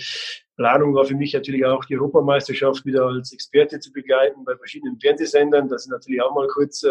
Planung 0.55 0.95
war 0.95 1.05
für 1.05 1.15
mich 1.15 1.33
natürlich 1.33 1.63
auch 1.63 1.85
die 1.85 1.95
Europameisterschaft 1.95 2.83
wieder 2.85 3.05
als 3.05 3.31
Experte 3.31 3.79
zu 3.79 3.93
begleiten 3.93 4.43
bei 4.43 4.57
verschiedenen 4.57 4.99
Fernsehsendern. 4.99 5.69
Das 5.69 5.83
ist 5.83 5.91
natürlich 5.91 6.21
auch 6.21 6.35
mal 6.35 6.47
kurz, 6.47 6.85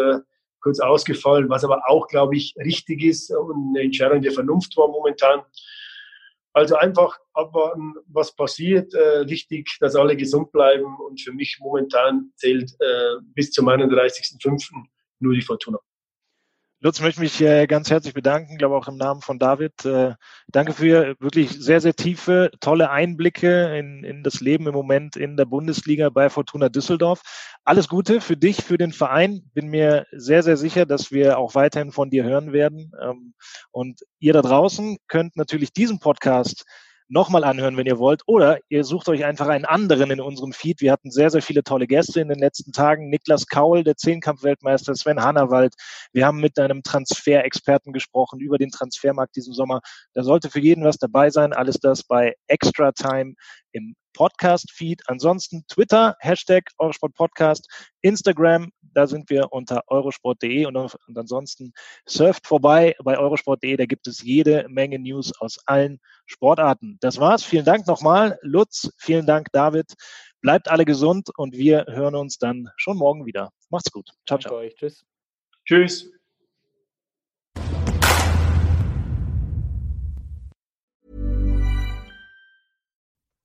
kurz 0.59 0.79
ausgefallen, 0.79 1.49
was 1.49 1.63
aber 1.63 1.83
auch, 1.87 2.07
glaube 2.07 2.35
ich, 2.35 2.55
richtig 2.57 3.03
ist 3.03 3.29
und 3.29 3.75
eine 3.75 3.85
Entscheidung 3.85 4.23
der 4.23 4.31
Vernunft 4.31 4.75
war 4.75 4.87
momentan. 4.87 5.41
Also 6.53 6.75
einfach 6.75 7.19
abwarten, 7.33 7.93
was 8.07 8.35
passiert. 8.35 8.93
Äh, 8.93 9.29
wichtig, 9.29 9.77
dass 9.79 9.95
alle 9.95 10.17
gesund 10.17 10.51
bleiben 10.51 10.97
und 11.07 11.21
für 11.21 11.31
mich 11.31 11.57
momentan 11.61 12.31
zählt 12.35 12.71
äh, 12.79 13.21
bis 13.33 13.51
zum 13.51 13.69
31.05. 13.69 14.85
nur 15.19 15.33
die 15.33 15.41
Fortuna. 15.41 15.79
Lutz, 16.81 17.01
möchte 17.01 17.19
mich 17.19 17.41
äh, 17.41 17.67
ganz 17.67 17.89
herzlich 17.89 18.13
bedanken, 18.13 18.57
glaube 18.57 18.77
auch 18.77 18.87
im 18.87 18.95
Namen 18.95 19.19
von 19.19 19.37
David. 19.37 19.83
Äh, 19.83 20.13
danke 20.47 20.71
für 20.71 21.17
wirklich 21.19 21.51
sehr, 21.51 21.81
sehr 21.81 21.93
tiefe, 21.93 22.51
tolle 22.61 22.89
Einblicke 22.89 23.77
in, 23.77 24.05
in 24.05 24.23
das 24.23 24.39
Leben 24.39 24.65
im 24.65 24.73
Moment 24.73 25.17
in 25.17 25.35
der 25.35 25.43
Bundesliga 25.43 26.07
bei 26.07 26.29
Fortuna 26.29 26.69
Düsseldorf. 26.69 27.21
Alles 27.65 27.89
Gute 27.89 28.21
für 28.21 28.37
dich, 28.37 28.63
für 28.63 28.77
den 28.77 28.93
Verein. 28.93 29.41
Bin 29.53 29.67
mir 29.67 30.05
sehr, 30.13 30.41
sehr 30.41 30.55
sicher, 30.55 30.85
dass 30.85 31.11
wir 31.11 31.37
auch 31.37 31.53
weiterhin 31.53 31.91
von 31.91 32.09
dir 32.09 32.23
hören 32.23 32.53
werden. 32.53 32.93
Ähm, 33.01 33.33
und 33.71 34.05
ihr 34.19 34.31
da 34.31 34.41
draußen 34.41 34.99
könnt 35.09 35.35
natürlich 35.35 35.73
diesen 35.73 35.99
Podcast 35.99 36.63
nochmal 37.09 37.43
anhören, 37.43 37.75
wenn 37.75 37.87
ihr 37.87 37.99
wollt. 37.99 38.21
Oder 38.27 38.59
ihr 38.69 38.83
sucht 38.83 39.09
euch 39.09 39.25
einfach 39.25 39.47
einen 39.47 39.65
anderen 39.65 40.11
in 40.11 40.21
unserem 40.21 40.53
Feed. 40.53 40.79
Wir 40.81 40.91
hatten 40.91 41.11
sehr, 41.11 41.29
sehr 41.29 41.41
viele 41.41 41.63
tolle 41.63 41.87
Gäste 41.87 42.21
in 42.21 42.29
den 42.29 42.39
letzten 42.39 42.71
Tagen. 42.71 43.09
Niklas 43.09 43.47
Kaul, 43.47 43.83
der 43.83 43.97
Zehnkampf-Weltmeister, 43.97 44.95
Sven 44.95 45.21
Hannawald. 45.21 45.73
Wir 46.13 46.25
haben 46.25 46.39
mit 46.39 46.57
einem 46.59 46.83
Transferexperten 46.83 47.91
gesprochen 47.91 48.39
über 48.39 48.57
den 48.57 48.69
Transfermarkt 48.69 49.35
diesen 49.35 49.53
Sommer. 49.53 49.81
Da 50.13 50.23
sollte 50.23 50.49
für 50.49 50.59
jeden 50.59 50.85
was 50.85 50.97
dabei 50.97 51.29
sein. 51.29 51.53
Alles 51.53 51.79
das 51.79 52.03
bei 52.03 52.35
Extra 52.47 52.91
Time 52.91 53.33
im 53.71 53.95
Podcast-Feed. 54.19 55.03
Ansonsten 55.07 55.63
Twitter, 55.69 56.17
Hashtag 56.19 56.65
Eurosport 56.77 57.13
Podcast, 57.15 57.69
Instagram, 58.01 58.69
da 58.81 59.07
sind 59.07 59.29
wir 59.29 59.53
unter 59.53 59.83
eurosport.de 59.87 60.65
und, 60.65 60.75
und 60.75 61.17
ansonsten 61.17 61.71
surft 62.05 62.45
vorbei 62.45 62.95
bei 63.01 63.17
eurosport.de, 63.17 63.77
da 63.77 63.85
gibt 63.85 64.07
es 64.07 64.21
jede 64.21 64.65
Menge 64.67 64.99
News 64.99 65.31
aus 65.39 65.59
allen 65.67 66.01
Sportarten. 66.25 66.97
Das 66.99 67.17
war's. 67.17 67.45
Vielen 67.45 67.63
Dank 67.63 67.87
nochmal, 67.87 68.37
Lutz. 68.41 68.91
Vielen 68.97 69.25
Dank, 69.25 69.47
David. 69.53 69.93
Bleibt 70.41 70.69
alle 70.69 70.83
gesund 70.83 71.29
und 71.37 71.55
wir 71.55 71.85
hören 71.87 72.15
uns 72.15 72.37
dann 72.37 72.67
schon 72.75 72.97
morgen 72.97 73.25
wieder. 73.25 73.51
Macht's 73.69 73.89
gut. 73.89 74.09
Ciao, 74.27 74.37
ciao. 74.37 74.55
Euch. 74.55 74.75
Tschüss. 74.75 75.05
Tschüss. 75.65 76.18